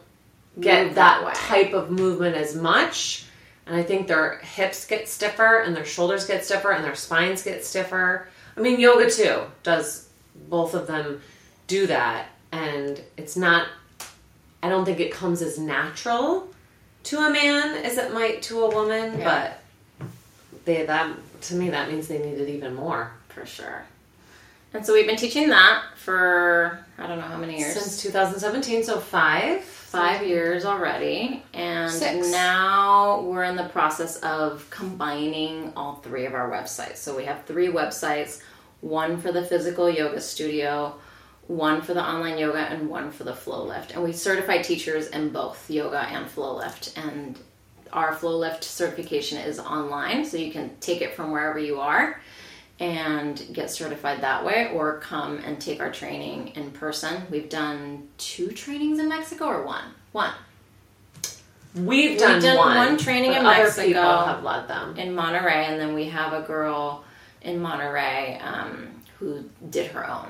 get 0.60 0.94
that, 0.94 1.22
that 1.24 1.34
type 1.34 1.72
of 1.72 1.90
movement 1.90 2.36
as 2.36 2.54
much, 2.54 3.24
and 3.66 3.76
I 3.76 3.82
think 3.82 4.06
their 4.06 4.38
hips 4.38 4.86
get 4.86 5.08
stiffer, 5.08 5.60
and 5.60 5.74
their 5.74 5.84
shoulders 5.84 6.26
get 6.26 6.44
stiffer, 6.44 6.72
and 6.72 6.84
their 6.84 6.94
spines 6.94 7.42
get 7.42 7.64
stiffer. 7.64 8.28
I 8.56 8.60
mean, 8.60 8.78
yoga 8.78 9.10
too 9.10 9.42
does. 9.62 10.08
Both 10.48 10.74
of 10.74 10.86
them 10.86 11.20
do 11.66 11.86
that, 11.88 12.28
and 12.52 13.00
it's 13.16 13.36
not. 13.36 13.68
I 14.62 14.68
don't 14.68 14.84
think 14.84 15.00
it 15.00 15.12
comes 15.12 15.42
as 15.42 15.58
natural 15.58 16.48
to 17.04 17.18
a 17.18 17.30
man 17.30 17.84
as 17.84 17.96
it 17.98 18.12
might 18.12 18.42
to 18.42 18.60
a 18.64 18.70
woman, 18.74 19.18
Yeah. 19.18 19.52
but 19.98 20.08
they 20.64 20.84
that 20.86 21.10
to 21.42 21.54
me 21.54 21.70
that 21.70 21.90
means 21.90 22.08
they 22.08 22.18
need 22.18 22.38
it 22.40 22.48
even 22.48 22.74
more. 22.74 23.12
for 23.28 23.46
sure. 23.46 23.84
And 24.74 24.84
so 24.84 24.92
we've 24.92 25.06
been 25.06 25.16
teaching 25.16 25.48
that 25.50 25.82
for 25.96 26.84
I 26.98 27.06
don't 27.06 27.18
know 27.18 27.24
how 27.24 27.36
many 27.38 27.58
years. 27.58 27.72
Since 27.74 28.02
2017, 28.02 28.82
so 28.84 28.98
five. 28.98 29.62
five 29.62 30.26
years 30.26 30.64
already 30.66 31.42
and 31.54 31.90
Six. 31.90 32.30
now 32.30 33.22
we're 33.22 33.44
in 33.44 33.56
the 33.56 33.68
process 33.68 34.16
of 34.18 34.66
combining 34.68 35.72
all 35.76 35.94
three 36.04 36.26
of 36.26 36.34
our 36.34 36.50
websites 36.50 36.96
so 36.98 37.16
we 37.16 37.24
have 37.24 37.42
three 37.46 37.68
websites 37.68 38.42
one 38.82 39.18
for 39.18 39.32
the 39.32 39.42
physical 39.42 39.88
yoga 39.88 40.20
studio 40.20 40.94
one 41.48 41.82
for 41.82 41.94
the 41.94 42.02
online 42.02 42.38
yoga 42.38 42.58
and 42.58 42.88
one 42.88 43.10
for 43.10 43.24
the 43.24 43.34
flow 43.34 43.64
lift 43.64 43.92
and 43.92 44.04
we 44.04 44.12
certify 44.12 44.58
teachers 44.58 45.08
in 45.08 45.30
both 45.30 45.68
yoga 45.70 46.00
and 46.00 46.28
flow 46.28 46.54
lift 46.56 46.96
and 46.96 47.38
our 47.92 48.14
flow 48.14 48.36
lift 48.36 48.62
certification 48.62 49.38
is 49.38 49.58
online 49.58 50.24
so 50.24 50.36
you 50.36 50.52
can 50.52 50.70
take 50.80 51.00
it 51.00 51.14
from 51.14 51.30
wherever 51.30 51.58
you 51.58 51.80
are 51.80 52.20
and 52.80 53.42
get 53.52 53.70
certified 53.70 54.20
that 54.20 54.44
way 54.44 54.70
or 54.72 54.98
come 55.00 55.38
and 55.38 55.60
take 55.60 55.80
our 55.80 55.90
training 55.90 56.48
in 56.48 56.70
person. 56.70 57.22
We've 57.30 57.48
done 57.48 58.08
two 58.18 58.48
trainings 58.48 59.00
in 59.00 59.08
Mexico 59.08 59.46
or 59.46 59.64
one? 59.64 59.82
One 60.12 60.32
We've 61.74 62.18
done, 62.18 62.40
done 62.40 62.56
one, 62.56 62.76
one 62.76 62.98
training 62.98 63.32
in 63.32 63.38
other 63.38 63.64
Mexico. 63.64 63.86
people 63.86 64.02
have 64.02 64.42
led 64.42 64.68
them. 64.68 64.96
in 64.96 65.14
Monterrey, 65.14 65.68
and 65.68 65.80
then 65.80 65.94
we 65.94 66.06
have 66.06 66.32
a 66.32 66.46
girl 66.46 67.04
in 67.42 67.60
Monterrey 67.60 68.42
um, 68.42 68.88
who 69.18 69.44
did 69.70 69.90
her 69.90 70.08
own. 70.08 70.28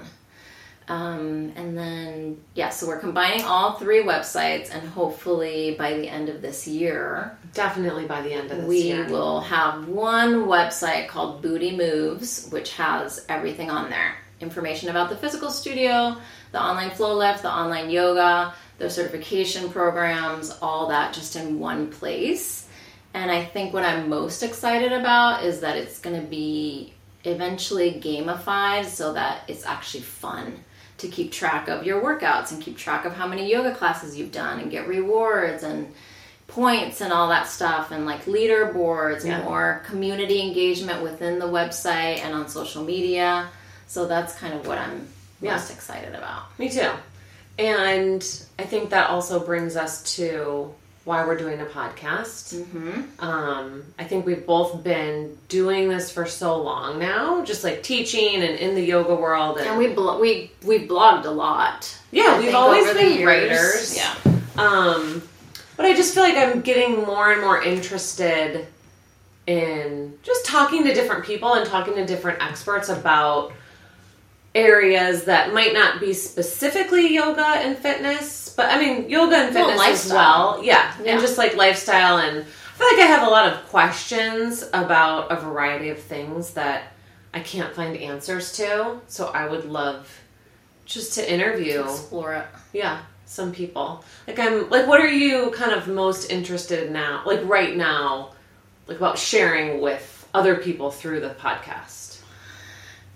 Um, 0.89 1.53
and 1.55 1.77
then, 1.77 2.41
yeah, 2.55 2.71
so 2.71 2.87
we're 2.87 2.99
combining 2.99 3.45
all 3.45 3.75
three 3.75 4.03
websites, 4.03 4.75
and 4.75 4.89
hopefully 4.89 5.77
by 5.79 5.93
the 5.93 6.09
end 6.09 6.31
of 6.31 6.41
this 6.41 6.67
year, 6.67 7.37
Definitely 7.53 8.07
by 8.07 8.23
the 8.23 8.33
end 8.33 8.51
of 8.51 8.59
this 8.59 8.67
we 8.67 8.79
year. 8.79 9.05
We 9.05 9.13
will 9.13 9.41
have 9.41 9.89
one 9.89 10.47
website 10.47 11.09
called 11.09 11.43
büddhi 11.43 11.77
Moves, 11.77 12.49
which 12.51 12.75
has 12.75 13.25
everything 13.29 13.71
on 13.71 13.91
there 13.91 14.17
information 14.41 14.89
about 14.89 15.09
the 15.09 15.17
physical 15.17 15.51
studio, 15.51 16.17
the 16.53 16.63
online 16.63 16.91
flow 16.91 17.17
lift, 17.17 17.43
the 17.43 17.53
online 17.53 17.91
yoga, 17.91 18.55
the 18.79 18.89
certification 18.89 19.69
programs, 19.71 20.57
all 20.63 20.89
that 20.89 21.13
just 21.13 21.37
in 21.37 21.59
one 21.59 21.91
place. 21.91 22.67
And 23.15 23.31
I 23.31 23.45
think 23.45 23.73
what 23.73 23.85
I'm 23.85 24.09
most 24.09 24.43
excited 24.43 24.93
about 24.93 25.43
is 25.43 25.61
that 25.61 25.77
it's 25.77 25.99
going 25.99 26.21
to 26.21 26.27
be 26.27 26.93
eventually 27.25 28.01
gamified 28.01 28.85
so 28.85 29.13
that 29.15 29.43
it's 29.49 29.67
actually 29.67 30.03
fun 30.03 30.65
to 30.99 31.09
keep 31.09 31.33
track 31.33 31.69
of 31.69 31.85
your 31.85 32.03
workouts 32.03 32.53
and 32.53 32.63
keep 32.63 32.77
track 32.77 33.05
of 33.05 33.13
how 33.15 33.27
many 33.27 33.51
yoga 33.51 33.75
classes 33.75 34.17
you've 34.17 34.33
done 34.33 34.61
and 34.61 34.71
get 34.71 34.87
rewards 34.89 35.63
and 35.63 35.93
points 36.49 37.01
and 37.01 37.13
all 37.13 37.29
that 37.29 37.47
stuff 37.47 37.91
and 37.91 38.07
like 38.07 38.25
leaderboards 38.25 39.25
Yeah. 39.25 39.43
more 39.45 39.83
community 39.87 40.41
engagement 40.41 41.03
within 41.03 41.39
the 41.39 41.47
website 41.47 42.19
and 42.25 42.35
on 42.35 42.49
social 42.49 42.83
media 42.83 43.49
so 43.87 44.07
that's 44.07 44.35
kind 44.35 44.55
of 44.55 44.67
what 44.67 44.79
i'm 44.79 45.07
Yeah. 45.41 45.53
most 45.53 45.71
excited 45.71 46.15
about. 46.15 46.59
Me 46.59 46.69
too. 46.69 46.91
And 47.59 48.23
I 48.59 48.65
think 48.65 48.91
that 48.91 49.09
also 49.11 49.39
brings 49.41 49.77
us 49.77 50.03
to 50.17 50.75
why 51.09 51.27
we're 51.27 51.39
doing 51.39 51.59
a 51.59 51.65
podcast. 51.65 52.55
Mm-hmm. 52.55 53.25
Um, 53.25 53.83
I 53.99 54.05
think 54.05 54.27
we've 54.27 54.45
both 54.45 54.85
been 54.85 55.39
doing 55.49 55.89
this 55.89 56.13
for 56.13 56.27
so 56.27 56.63
long 56.63 56.99
now, 56.99 57.43
just 57.47 57.65
like 57.65 57.83
teaching 57.83 58.35
and 58.35 58.59
in 58.59 58.75
the 58.75 58.83
yoga 58.85 59.15
world. 59.15 59.57
And, 59.57 59.67
And 59.69 59.79
we 59.79 59.89
blo- 59.89 60.21
we 60.21 60.53
we 60.67 60.87
blogged 60.87 61.25
a 61.25 61.31
lot. 61.31 61.99
yeah, 62.13 62.35
I 62.35 62.39
we've 62.39 62.55
always 62.55 62.93
been 62.93 63.25
writers. 63.27 63.97
Yeah. 63.97 64.15
Um, 64.59 65.23
but 65.79 65.87
I 65.87 65.95
just 65.95 66.13
feel 66.13 66.25
like 66.25 66.37
I'm 66.37 66.61
getting 66.61 66.97
more 67.07 67.33
and 67.33 67.41
more 67.41 67.63
interested 67.63 68.67
in 69.47 70.13
just 70.23 70.45
talking 70.45 70.85
to 70.85 70.93
different 70.93 71.25
people 71.25 71.55
and 71.55 71.65
talking 71.67 71.95
to 71.95 72.05
different 72.05 72.43
experts 72.43 72.91
about 72.91 73.53
areas 74.59 75.25
that 75.25 75.53
might 75.55 75.73
not 75.73 76.01
be 76.01 76.13
specifically 76.13 77.15
yoga 77.15 77.45
and 77.47 77.77
fitness, 77.77 78.53
but 78.57 78.67
I 78.71 78.79
mean 78.81 79.09
yoga 79.09 79.37
and 79.37 79.55
Well, 79.55 79.69
fitness 79.71 80.07
as 80.07 80.13
well. 80.13 80.61
Yeah, 80.63 80.93
Yeah. 81.03 81.13
and 81.13 81.21
just 81.21 81.39
like 81.39 81.57
lifestyle 81.57 82.19
and 82.19 82.39
I 82.41 82.79
feel 82.79 82.87
like 82.93 83.01
I 83.01 83.07
have 83.07 83.27
a 83.27 83.31
lot 83.31 83.53
of 83.53 83.67
questions 83.69 84.65
about 84.73 85.33
a 85.33 85.37
variety 85.37 85.89
of 85.91 85.99
things 85.99 86.55
that 86.55 86.93
I 87.35 87.41
can't 87.41 87.75
find 87.75 87.97
answers 87.97 88.53
to. 88.53 89.01
So 89.09 89.27
I 89.29 89.47
would 89.49 89.65
love 89.65 90.09
just 90.87 91.15
to 91.15 91.33
interview 91.33 91.83
Explore 91.83 92.33
it. 92.35 92.47
yeah 92.73 93.01
some 93.27 93.53
people 93.53 94.03
like 94.27 94.39
i'm 94.39 94.71
like 94.71 94.87
what 94.87 94.99
are 95.03 95.07
you 95.25 95.51
kind 95.51 95.71
of 95.73 95.87
most 95.87 96.31
interested 96.31 96.87
in 96.87 96.95
now 96.95 97.23
like 97.27 97.41
right 97.45 97.77
now 97.77 98.31
like 98.87 98.97
about 98.97 99.19
sharing 99.19 99.83
with 99.83 100.27
other 100.33 100.55
people 100.57 100.91
through 100.91 101.21
the 101.21 101.29
podcast 101.29 102.08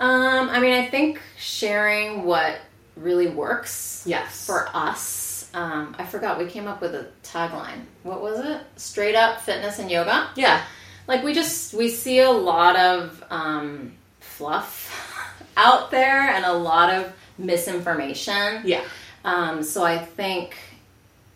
Um, 0.02 0.50
I 0.50 0.58
mean, 0.58 0.74
I 0.74 0.86
think 0.86 1.20
sharing 1.38 2.24
what 2.24 2.58
really 2.96 3.28
works 3.28 4.02
yes 4.04 4.44
for 4.44 4.68
us. 4.74 5.48
Um, 5.54 5.94
I 5.96 6.04
forgot 6.04 6.38
we 6.38 6.46
came 6.46 6.66
up 6.66 6.80
with 6.80 6.92
a 6.96 7.06
tagline. 7.22 7.84
What 8.02 8.20
was 8.20 8.44
it? 8.44 8.62
Straight 8.76 9.14
up 9.14 9.40
fitness 9.42 9.78
and 9.78 9.88
yoga. 9.88 10.28
yeah 10.34 10.64
Like 11.06 11.22
we 11.22 11.32
just 11.32 11.72
we 11.72 11.88
see 11.88 12.18
a 12.18 12.30
lot 12.30 12.74
of 12.74 13.22
um, 13.30 13.92
fluff 14.18 14.90
out 15.56 15.92
there 15.92 16.30
and 16.30 16.44
a 16.44 16.52
lot 16.52 16.92
of 16.92 17.12
misinformation. 17.38 18.62
yeah 18.64 18.82
Um, 19.24 19.62
so 19.62 19.84
I 19.84 19.98
think 19.98 20.56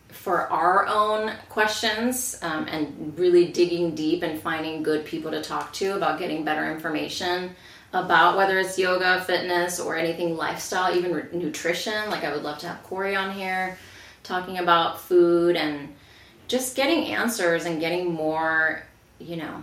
for 0.09 0.51
our 0.51 0.89
own 0.89 1.31
questions 1.49 2.37
um, 2.43 2.67
and 2.67 3.17
really 3.17 3.47
digging 3.53 3.95
deep 3.95 4.25
and 4.25 4.41
finding 4.43 4.83
good 4.83 5.05
people 5.05 5.31
to 5.31 5.41
talk 5.41 5.73
to 5.75 5.95
about 5.95 6.19
getting 6.19 6.45
better 6.45 6.69
information 6.69 7.55
about 7.93 8.37
whether 8.37 8.59
it's 8.59 8.79
yoga, 8.79 9.23
fitness, 9.23 9.81
or 9.81 9.97
anything 9.97 10.37
lifestyle, 10.37 10.95
even 10.95 11.13
re- 11.15 11.25
nutrition. 11.33 12.11
Like 12.11 12.25
I 12.25 12.33
would 12.33 12.43
love 12.43 12.59
to 12.59 12.69
have 12.69 12.83
Corey 12.83 13.17
on 13.17 13.33
here 13.33 13.79
talking 14.23 14.59
about 14.59 15.01
food 15.01 15.57
and 15.57 15.95
just 16.49 16.77
getting 16.77 17.07
answers 17.07 17.65
and 17.65 17.81
getting 17.81 18.13
more, 18.13 18.83
you 19.19 19.37
know, 19.37 19.63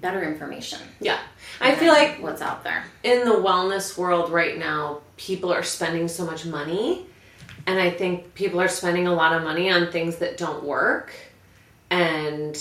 better 0.00 0.22
information. 0.22 0.78
yeah 1.00 1.18
i 1.60 1.74
feel 1.74 1.92
like 1.92 2.16
what's 2.22 2.40
out 2.40 2.64
there. 2.64 2.82
in 3.02 3.26
the 3.26 3.34
wellness 3.34 3.98
world 3.98 4.30
right 4.30 4.58
now 4.58 5.00
people 5.18 5.52
are 5.52 5.62
spending 5.62 6.08
so 6.08 6.24
much 6.24 6.46
money 6.46 7.04
and 7.66 7.78
i 7.78 7.90
think 7.90 8.32
people 8.34 8.58
are 8.58 8.68
spending 8.68 9.06
a 9.06 9.12
lot 9.12 9.34
of 9.34 9.42
money 9.42 9.70
on 9.70 9.92
things 9.92 10.16
that 10.16 10.38
don't 10.38 10.64
work 10.64 11.12
and 11.90 12.56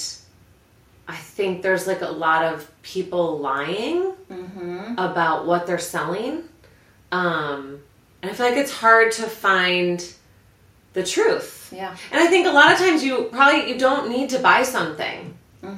i 1.12 1.16
think 1.36 1.62
there's 1.62 1.86
like 1.92 2.02
a 2.02 2.14
lot 2.26 2.42
of 2.52 2.70
people 2.82 3.38
lying 3.40 4.14
about 4.98 5.46
what 5.46 5.62
they're 5.68 5.78
selling 5.96 6.44
um, 7.12 7.80
and 8.22 8.32
i 8.32 8.34
feel 8.34 8.46
like 8.48 8.58
it's 8.58 8.72
hard 8.86 9.12
to 9.12 9.24
find 9.24 10.14
the 10.94 11.04
truth 11.04 11.72
Yeah. 11.76 11.96
and 12.12 12.20
i 12.22 12.28
think 12.28 12.48
a 12.48 12.52
lot 12.52 12.72
of 12.72 12.78
times 12.78 13.04
you 13.04 13.14
probably 13.32 13.62
you 13.72 13.78
don't 13.78 14.10
need 14.10 14.30
to 14.36 14.40
buy 14.40 14.64
something 14.64 15.20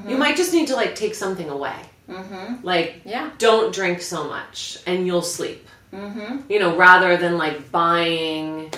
you 0.07 0.17
might 0.17 0.37
just 0.37 0.53
need 0.53 0.67
to 0.67 0.75
like 0.75 0.95
take 0.95 1.15
something 1.15 1.49
away 1.49 1.75
Mm-hmm. 2.09 2.65
like 2.65 3.01
Yeah. 3.05 3.29
don't 3.37 3.73
drink 3.73 4.01
so 4.01 4.25
much 4.27 4.77
and 4.85 5.07
you'll 5.07 5.21
sleep. 5.37 5.65
Mm-hmm. 5.93 6.51
You 6.51 6.59
know, 6.59 6.75
rather 6.75 7.15
than 7.15 7.37
like 7.37 7.71
buying, 7.71 8.69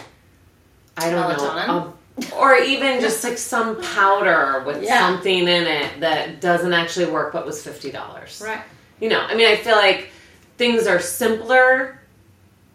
I 0.95 1.09
don't 1.09 1.31
Melatonin? 1.33 1.67
know, 1.67 1.77
a, 1.79 1.93
or 2.37 2.55
even 2.57 3.01
just 3.01 3.23
like 3.23 3.37
some 3.37 3.81
powder 3.81 4.63
with 4.65 4.81
Yeah. 4.83 4.99
something 4.99 5.39
in 5.39 5.67
it 5.67 5.99
that 5.99 6.39
doesn't 6.41 6.73
actually 6.73 7.07
work 7.07 7.33
but 7.33 7.45
was 7.45 7.61
fifty 7.63 7.91
dollars. 7.91 8.41
Right. 8.43 8.61
You 8.99 9.09
know, 9.09 9.19
I 9.19 9.35
mean, 9.35 9.47
I 9.47 9.57
feel 9.57 9.75
like 9.75 10.09
things 10.57 10.87
are 10.87 10.99
simpler 10.99 11.99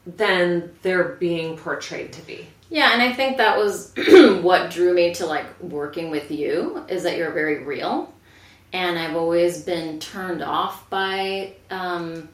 than 0.06 0.70
they're 0.82 1.04
being 1.20 1.56
portrayed 1.56 2.12
to 2.14 2.22
be. 2.22 2.46
Yeah, 2.68 2.92
and 2.92 3.02
I 3.02 3.12
think 3.12 3.38
that 3.38 3.56
was 3.56 3.92
what 4.42 4.70
drew 4.70 4.92
me 4.94 5.14
to 5.14 5.26
like 5.26 5.46
working 5.60 6.10
with 6.10 6.30
you 6.30 6.84
is 6.88 7.02
that 7.02 7.16
you're 7.16 7.32
very 7.32 7.64
real, 7.64 8.12
and 8.72 8.98
I've 8.98 9.16
always 9.16 9.62
been 9.62 9.98
turned 9.98 10.42
off 10.42 10.88
by 10.90 11.54
um, 11.70 12.28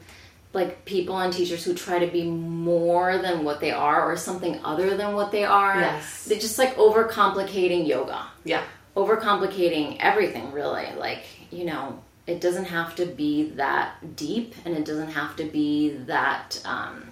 like 0.53 0.85
people 0.85 1.17
and 1.19 1.31
teachers 1.33 1.63
who 1.63 1.73
try 1.73 1.99
to 1.99 2.07
be 2.07 2.23
more 2.29 3.17
than 3.19 3.43
what 3.43 3.59
they 3.59 3.71
are 3.71 4.09
or 4.11 4.15
something 4.17 4.59
other 4.63 4.95
than 4.97 5.13
what 5.13 5.31
they 5.31 5.43
are. 5.43 5.79
Yes. 5.79 6.25
They're 6.25 6.39
just 6.39 6.57
like 6.57 6.75
overcomplicating 6.77 7.87
yoga, 7.87 8.25
Yeah. 8.43 8.63
overcomplicating 8.95 9.97
everything. 9.99 10.51
Really, 10.51 10.87
like 10.97 11.23
you 11.51 11.65
know, 11.65 12.01
it 12.25 12.41
doesn't 12.41 12.65
have 12.65 12.95
to 12.95 13.05
be 13.05 13.51
that 13.51 14.15
deep, 14.15 14.53
and 14.65 14.75
it 14.75 14.85
doesn't 14.85 15.11
have 15.11 15.35
to 15.37 15.43
be 15.45 15.89
that. 16.07 16.61
Um, 16.65 17.03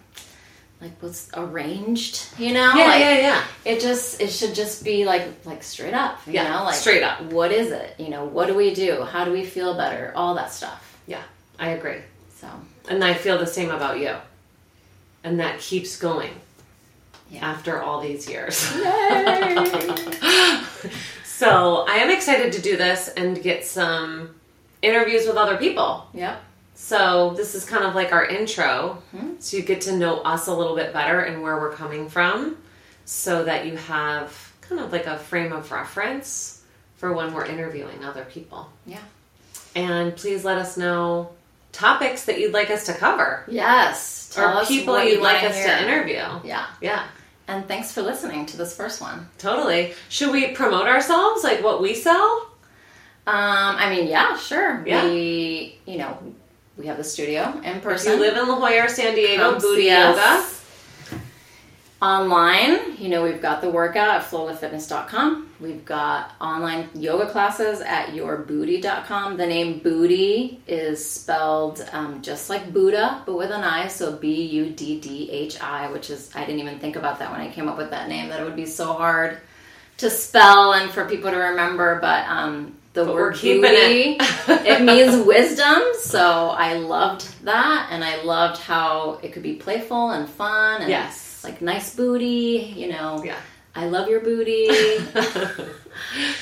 like 0.82 0.91
what's 1.02 1.30
arranged, 1.34 2.28
you 2.38 2.54
know? 2.54 2.74
Yeah, 2.76 2.86
like, 2.86 3.00
yeah, 3.00 3.17
yeah. 3.17 3.43
it 3.63 3.80
just 3.80 4.19
it 4.21 4.30
should 4.30 4.54
just 4.54 4.84
be 4.84 5.06
like 5.06 5.24
like 5.45 5.63
straight 5.63 5.93
up 5.93 6.19
you 6.28 6.34
Yeah, 6.34 6.50
know 6.52 6.63
like 6.65 6.76
straight 6.76 7.02
up. 7.02 7.21
what 7.32 7.54
is 7.54 7.71
it 7.71 7.95
you 7.98 8.10
know 8.10 8.26
what 8.26 8.48
do 8.48 8.54
we 8.56 8.74
do 8.74 9.04
how 9.04 9.24
do 9.24 9.32
we 9.32 9.45
feel 9.45 9.76
better 9.76 10.12
all 10.15 10.36
that 10.36 10.52
stuff 10.52 11.00
Yeah, 11.08 11.24
I 11.58 11.69
agree. 11.69 12.00
so 12.38 12.48
And 12.89 13.04
I 13.04 13.13
feel 13.13 13.38
the 13.38 13.48
same 13.48 13.71
about 13.71 14.00
you. 14.00 14.15
And 15.24 15.39
that 15.39 15.60
keeps 15.60 15.98
going 15.98 16.34
Yeah. 17.30 17.45
after 17.50 17.82
all 17.82 18.00
these 18.02 18.30
years. 18.30 18.56
so 21.24 21.86
I 21.88 21.95
am 21.98 22.10
excited 22.12 22.54
to 22.54 22.62
do 22.62 22.78
this 22.78 23.08
and 23.10 23.41
get 23.41 23.65
some 23.65 24.36
interviews 24.82 25.26
with 25.28 25.36
other 25.38 25.58
people. 25.58 26.08
Yeah. 26.13 26.38
So 26.76 27.34
this 27.36 27.56
is 27.56 27.65
kind 27.65 27.84
of 27.84 27.95
like 27.95 28.12
our 28.12 28.26
intro. 28.26 29.02
Mm-hmm. 29.15 29.34
So 29.39 29.58
you 29.58 29.63
get 29.63 29.82
to 29.82 29.95
know 29.98 30.19
us 30.21 30.48
a 30.48 30.54
little 30.54 30.76
bit 30.76 30.93
better 30.93 31.21
and 31.21 31.41
where 31.41 31.58
we're 31.60 31.71
coming 31.74 32.10
from 32.10 32.58
so 33.06 33.43
that 33.45 33.65
you 33.65 33.78
have 33.78 34.52
kind 34.62 34.82
of 34.82 34.91
like 34.91 35.06
a 35.08 35.17
frame 35.17 35.54
of 35.54 35.71
reference 35.71 36.63
for 36.98 37.13
when 37.13 37.34
we're 37.34 37.45
interviewing 37.45 38.04
other 38.04 38.26
people. 38.26 38.69
yeah 38.86 39.00
And 39.76 40.15
please 40.15 40.43
let 40.43 40.58
us 40.58 40.76
know 40.78 41.30
topics 41.75 42.25
that 42.25 42.39
you'd 42.39 42.53
like 42.53 42.69
us 42.69 42.85
to 42.85 42.93
cover 42.93 43.43
yes 43.47 44.29
tell 44.33 44.59
or 44.59 44.65
people 44.65 45.01
you'd 45.03 45.21
like 45.21 45.43
us 45.43 45.55
hear. 45.55 45.67
to 45.67 45.83
interview. 45.83 46.23
yeah 46.43 46.65
Yeah, 46.81 47.03
and 47.47 47.67
thanks 47.67 47.91
for 47.91 48.01
listening 48.01 48.45
to 48.47 48.57
this 48.57 48.75
first 48.75 49.01
one 49.01 49.27
totally. 49.38 49.93
Should 50.09 50.31
we 50.31 50.47
promote 50.53 50.88
ourselves, 50.88 51.43
like 51.43 51.63
what 51.63 51.81
we 51.81 51.93
sell? 51.95 52.51
um 53.27 53.75
i 53.83 53.89
mean 53.89 54.07
yeah 54.07 54.38
sure 54.38 54.83
Yeah. 54.85 55.03
we 55.05 55.79
you 55.85 55.97
know 55.97 56.11
we 56.77 56.85
have 56.88 56.97
the 56.97 57.03
studio 57.03 57.41
in 57.63 57.77
If 57.77 57.83
person 57.83 58.13
you 58.13 58.19
live 58.19 58.38
in 58.38 58.47
La 58.47 58.55
Jolla 58.59 58.83
or 58.83 58.88
San 58.89 59.15
Diego, 59.15 59.51
Come 59.53 59.61
büddhi 59.61 59.85
Yoga. 59.89 60.43
Online, 62.01 62.97
you 62.97 63.08
know, 63.08 63.23
we've 63.23 63.41
got 63.41 63.62
the 63.62 63.69
workout 63.69 64.10
at 64.10 64.23
flowliftfitness.com. 64.23 65.49
We've 65.62 65.86
got 65.86 66.31
online 66.41 66.89
yoga 66.93 67.27
classes 67.31 67.79
at 67.79 68.10
yourbooty.com. 68.10 69.38
The 69.38 69.47
name 69.47 69.79
büddhi 69.79 70.58
is 70.67 71.10
spelled 71.10 71.88
um, 71.93 72.21
just 72.21 72.50
like 72.50 72.73
Buddha, 72.73 73.23
but 73.25 73.37
with 73.37 73.50
an 73.50 73.63
I, 73.63 73.87
so 73.87 74.12
B 74.17 74.43
U 74.43 74.71
D 74.71 75.00
D 75.00 75.31
H 75.31 75.60
I, 75.62 75.89
which 75.91 76.10
is, 76.10 76.29
I 76.35 76.41
didn't 76.41 76.60
even 76.60 76.79
think 76.79 76.98
about 76.98 77.19
that 77.19 77.31
when 77.31 77.39
I 77.39 77.50
came 77.50 77.69
up 77.69 77.77
with 77.77 77.91
that 77.91 78.10
name, 78.10 78.27
that 78.27 78.41
it 78.41 78.43
would 78.43 78.58
be 78.58 78.65
so 78.65 78.91
hard 78.93 79.39
to 79.98 80.10
spell 80.10 80.73
and 80.73 80.91
for 80.91 81.06
people 81.08 81.31
to 81.31 81.37
remember, 81.37 82.00
but 82.02 82.25
um, 82.27 82.75
the 82.91 83.06
But 83.06 83.13
word 83.13 83.35
büddhi, 83.35 84.17
it. 84.19 84.67
it 84.67 84.81
means 84.83 85.25
wisdom. 85.25 85.81
So 86.02 86.50
I 86.50 86.73
loved 86.73 87.46
that, 87.46 87.87
and 87.89 88.04
I 88.04 88.21
loved 88.23 88.60
how 88.62 89.19
it 89.23 89.31
could 89.31 89.43
be 89.43 89.54
playful 89.54 90.12
and 90.12 90.27
fun, 90.29 90.81
and 90.81 90.89
Yes. 90.89 91.25
Like 91.46 91.62
nice 91.62 91.96
booty. 91.96 92.73
You 92.75 92.89
know, 92.89 93.23
Yeah. 93.23 93.37
I 93.75 93.87
love 93.87 94.08
your 94.10 94.21
booty. 94.21 94.69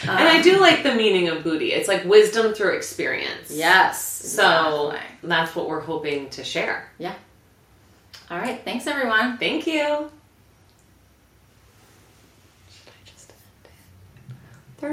Um, 0.04 0.10
and 0.18 0.28
I 0.28 0.41
do 0.41 0.60
like 0.60 0.82
the 0.84 0.95
meaning 0.95 1.30
of 1.30 1.43
büddhi. 1.43 1.70
It's 1.72 1.88
like 1.88 2.04
wisdom 2.06 2.54
through 2.54 2.76
experience. 2.76 3.51
yes. 3.51 4.04
So 4.04 4.89
exactly. 4.89 5.30
that's 5.30 5.56
what 5.56 5.70
we're 5.70 5.80
hoping 5.80 6.30
to 6.32 6.43
share. 6.43 6.89
yeah. 6.97 7.14
All 8.32 8.38
right. 8.39 8.60
Thanks, 8.66 8.88
everyone. 8.88 9.38
Thank 9.38 9.68
you. 9.68 10.10